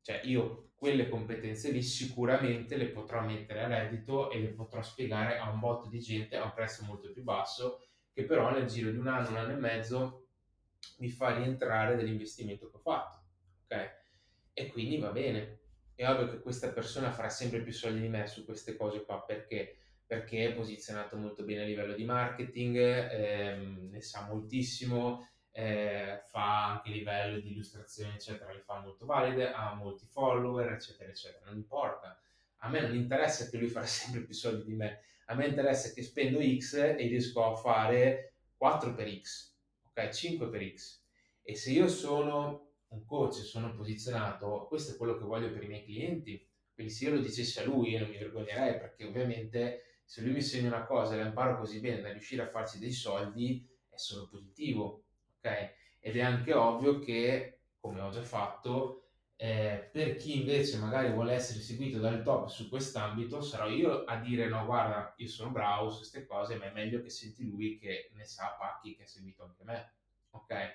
Cioè 0.00 0.20
io 0.24 0.70
quelle 0.76 1.08
competenze 1.08 1.72
lì 1.72 1.82
sicuramente 1.82 2.76
le 2.76 2.86
potrò 2.90 3.20
mettere 3.20 3.64
a 3.64 3.66
reddito 3.66 4.30
e 4.30 4.38
le 4.38 4.48
potrò 4.50 4.80
spiegare 4.80 5.38
a 5.38 5.50
un 5.50 5.58
botto 5.58 5.88
di 5.88 5.98
gente 5.98 6.36
a 6.36 6.44
un 6.44 6.54
prezzo 6.54 6.84
molto 6.84 7.10
più 7.10 7.24
basso, 7.24 7.82
che 8.18 8.24
però 8.24 8.50
nel 8.50 8.66
giro 8.66 8.90
di 8.90 8.98
1 8.98 9.08
anno, 9.08 9.28
1 9.28 9.38
anno 9.38 9.52
e 9.52 9.56
mezzo 9.56 10.26
mi 10.98 11.08
fa 11.08 11.36
rientrare 11.36 11.94
dell'investimento 11.94 12.68
che 12.68 12.74
ho 12.74 12.80
fatto, 12.80 13.22
okay? 13.62 13.88
E 14.52 14.66
quindi 14.66 14.98
va 14.98 15.10
bene. 15.10 15.60
È 15.94 16.04
ovvio 16.08 16.28
che 16.28 16.40
questa 16.40 16.72
persona 16.72 17.12
farà 17.12 17.28
sempre 17.28 17.60
più 17.60 17.72
soldi 17.72 18.00
di 18.00 18.08
me 18.08 18.26
su 18.26 18.44
queste 18.44 18.74
cose 18.74 19.04
qua, 19.04 19.22
perché? 19.22 19.76
Perché 20.04 20.48
è 20.48 20.52
posizionato 20.52 21.16
molto 21.16 21.44
bene 21.44 21.62
a 21.62 21.66
livello 21.66 21.94
di 21.94 22.04
marketing, 22.04 22.76
ehm, 22.76 23.90
ne 23.92 24.00
sa 24.00 24.26
moltissimo, 24.26 25.28
ehm, 25.52 26.22
fa 26.26 26.72
anche 26.72 26.90
livello 26.90 27.38
di 27.38 27.52
illustrazione, 27.52 28.14
eccetera, 28.14 28.52
le 28.52 28.62
fa 28.62 28.80
molto 28.80 29.06
valide, 29.06 29.52
ha 29.52 29.74
molti 29.74 30.06
follower, 30.06 30.72
eccetera, 30.72 31.08
eccetera. 31.08 31.44
Non 31.46 31.54
importa. 31.54 32.20
A 32.62 32.68
me 32.68 32.80
non 32.80 32.96
interessa 32.96 33.48
che 33.48 33.58
lui 33.58 33.68
farà 33.68 33.86
sempre 33.86 34.22
più 34.22 34.34
soldi 34.34 34.64
di 34.64 34.74
me. 34.74 35.02
A 35.30 35.34
me 35.34 35.46
interessa 35.46 35.92
che 35.92 36.02
spendo 36.02 36.40
X 36.40 36.74
e 36.74 37.06
riesco 37.06 37.44
a 37.44 37.54
fare 37.54 38.36
4 38.56 38.94
per 38.94 39.20
X, 39.20 39.54
okay, 39.88 40.12
5 40.12 40.48
per 40.48 40.74
X. 40.74 41.02
E 41.42 41.54
se 41.54 41.70
io 41.70 41.86
sono 41.86 42.72
un 42.88 43.04
coach, 43.04 43.34
sono 43.34 43.74
posizionato, 43.74 44.66
questo 44.68 44.92
è 44.92 44.96
quello 44.96 45.18
che 45.18 45.24
voglio 45.24 45.52
per 45.52 45.64
i 45.64 45.68
miei 45.68 45.84
clienti. 45.84 46.46
Quindi 46.72 46.92
se 46.92 47.04
io 47.04 47.14
lo 47.16 47.20
dicessi 47.20 47.58
a 47.58 47.64
lui 47.64 47.90
io 47.90 48.00
non 48.00 48.08
mi 48.08 48.16
vergognerei, 48.16 48.78
perché 48.78 49.04
ovviamente 49.04 50.00
se 50.04 50.22
lui 50.22 50.30
mi 50.30 50.36
insegna 50.36 50.68
una 50.68 50.86
cosa 50.86 51.14
e 51.14 51.18
la 51.18 51.26
imparo 51.26 51.58
così 51.58 51.80
bene 51.80 52.00
da 52.00 52.10
riuscire 52.10 52.42
a 52.42 52.48
farci 52.48 52.78
dei 52.78 52.92
soldi, 52.92 53.68
è 53.90 53.96
solo 53.96 54.28
positivo, 54.28 55.04
okay? 55.36 55.70
Ed 56.00 56.16
è 56.16 56.20
anche 56.20 56.54
ovvio 56.54 57.00
che, 57.00 57.60
come 57.78 58.00
ho 58.00 58.10
già 58.10 58.22
fatto, 58.22 59.07
ehm, 59.38 59.90
per 59.92 60.16
chi 60.16 60.38
invece 60.40 60.78
magari 60.78 61.12
vuole 61.12 61.32
essere 61.34 61.60
seguito 61.60 61.98
dal 62.00 62.22
top 62.22 62.48
su 62.48 62.68
quest'ambito, 62.68 63.40
sarò 63.40 63.68
io 63.68 64.04
a 64.04 64.16
dire: 64.20 64.48
"No, 64.48 64.64
guarda, 64.66 65.14
io 65.16 65.28
sono 65.28 65.50
bravo 65.52 65.90
su 65.90 66.02
'ste 66.04 66.26
cose, 66.26 66.56
ma 66.56 66.66
è 66.66 66.72
meglio 66.72 67.00
che 67.02 67.10
senti 67.10 67.44
lui 67.46 67.78
che 67.78 68.10
ne 68.14 68.24
sa 68.24 68.56
pacchi, 68.58 68.94
che 68.96 69.02
ha 69.04 69.06
seguito 69.06 69.44
anche 69.44 69.64
me." 69.64 69.92
okay, 70.30 70.68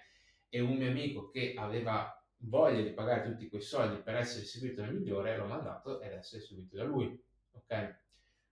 e 0.50 0.60
un 0.62 0.76
mio 0.76 0.90
amico 0.90 1.30
che 1.30 1.54
aveva 1.56 2.12
voglia 2.46 2.82
di 2.82 2.92
pagare 2.94 3.22
tutti 3.24 3.48
quei 3.50 3.62
soldi 3.62 4.02
per 4.02 4.16
essere 4.16 4.46
seguito 4.46 4.82
dal 4.82 4.94
migliore, 4.94 5.36
l'ho 5.38 5.46
mandato 5.46 6.00
ad 6.00 6.12
essere 6.12 6.42
seguito 6.42 6.76
da 6.76 6.84
lui, 6.84 7.20
okay? 7.52 7.96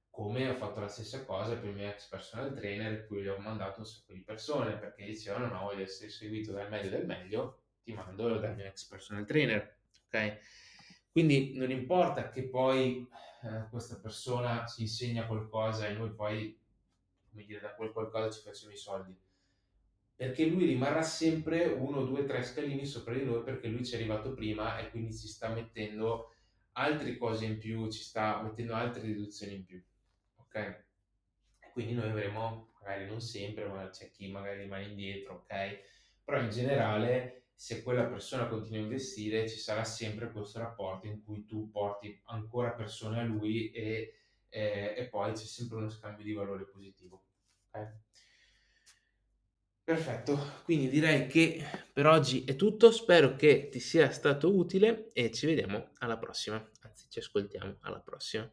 Come 0.09 0.47
ho 0.49 0.55
fatto 0.55 0.79
la 0.81 0.87
stessa 0.87 1.23
cosa 1.23 1.55
per 1.57 1.69
il 1.69 1.75
mio 1.75 1.89
ex 1.89 2.07
personal 2.07 2.53
trainer, 2.53 3.05
cui 3.05 3.21
gli 3.23 3.27
ho 3.27 3.37
mandato 3.37 3.79
un 3.79 3.85
sacco 3.85 4.13
di 4.13 4.23
persone, 4.23 4.77
perché 4.77 5.05
dicevano: 5.05 5.47
"No, 5.47 5.61
voglio 5.63 5.83
essere 5.83 6.09
seguito 6.09 6.51
dal 6.51 6.69
meglio 6.69 6.89
del 6.89 7.05
meglio, 7.05 7.61
ti 7.81 7.93
mando 7.93 8.37
dal 8.37 8.55
mio 8.55 8.65
ex 8.65 8.85
personal 8.87 9.25
trainer", 9.25 9.65
okay? 10.11 10.37
Quindi 11.09 11.53
non 11.55 11.71
importa 11.71 12.29
che 12.29 12.43
poi, 12.43 13.07
ehm, 13.43 13.69
questa 13.69 13.97
persona 13.99 14.65
ci 14.65 14.81
insegna 14.81 15.25
qualcosa 15.25 15.87
e 15.87 15.93
noi 15.93 16.11
poi, 16.13 16.59
come 17.29 17.45
dire, 17.45 17.59
da 17.59 17.73
quel 17.73 17.91
qualcosa 17.91 18.29
ci 18.29 18.41
facciamo 18.41 18.73
i 18.73 18.77
soldi. 18.77 19.17
Perché 20.15 20.45
lui 20.45 20.65
rimarrà 20.65 21.01
sempre 21.01 21.65
1, 21.65 22.03
2, 22.03 22.25
3 22.25 22.43
scalini 22.43 22.85
sopra 22.85 23.13
di 23.13 23.23
noi 23.23 23.41
perché 23.43 23.67
lui 23.67 23.83
ci 23.83 23.93
è 23.93 23.95
arrivato 23.95 24.33
prima 24.33 24.77
e 24.77 24.91
quindi 24.91 25.17
ci 25.17 25.27
sta 25.27 25.49
mettendo 25.49 26.35
altre 26.73 27.17
cose 27.17 27.45
in 27.45 27.57
più, 27.57 27.89
ci 27.89 28.01
sta 28.01 28.41
mettendo 28.41 28.75
altre 28.75 29.01
deduzioni 29.01 29.55
in 29.55 29.65
più? 29.65 29.83
E 31.59 31.69
quindi 31.71 31.93
noi 31.93 32.09
avremo, 32.09 32.73
magari 32.79 33.05
non 33.07 33.21
sempre, 33.21 33.65
ma 33.65 33.89
c'è 33.89 34.11
chi 34.11 34.29
magari 34.29 34.61
rimane 34.61 34.87
indietro, 34.87 35.35
okay? 35.35 35.79
Però 36.23 36.39
in 36.39 36.49
generale, 36.49 37.40
se 37.61 37.83
quella 37.83 38.07
persona 38.07 38.47
continua 38.47 38.79
a 38.79 38.81
investire, 38.81 39.47
ci 39.47 39.59
sarà 39.59 39.83
sempre 39.83 40.31
questo 40.31 40.57
rapporto 40.57 41.05
in 41.05 41.23
cui 41.23 41.45
tu 41.45 41.69
porti 41.69 42.19
ancora 42.25 42.71
persone 42.71 43.19
a 43.19 43.23
lui 43.23 43.69
e, 43.69 44.15
ehm, 44.49 44.93
e 44.97 45.07
poi 45.07 45.33
c'è 45.33 45.45
sempre 45.45 45.77
uno 45.77 45.89
scambio 45.91 46.25
di 46.25 46.33
valore 46.33 46.65
positivo, 46.65 47.23
okay? 47.67 47.85
Perfetto, 49.83 50.63
quindi 50.63 50.89
direi 50.89 51.27
che 51.27 51.63
per 51.93 52.07
oggi 52.07 52.45
è 52.45 52.55
tutto, 52.55 52.89
spero 52.89 53.35
che 53.35 53.69
ti 53.69 53.79
sia 53.79 54.09
stato 54.09 54.55
utile 54.55 55.11
e 55.13 55.29
ci 55.31 55.45
vediamo 55.45 55.91
alla 55.99 56.17
prossima, 56.17 56.67
anzi 56.79 57.09
ci 57.11 57.19
ascoltiamo 57.19 57.77
alla 57.81 57.99
prossima. 57.99 58.51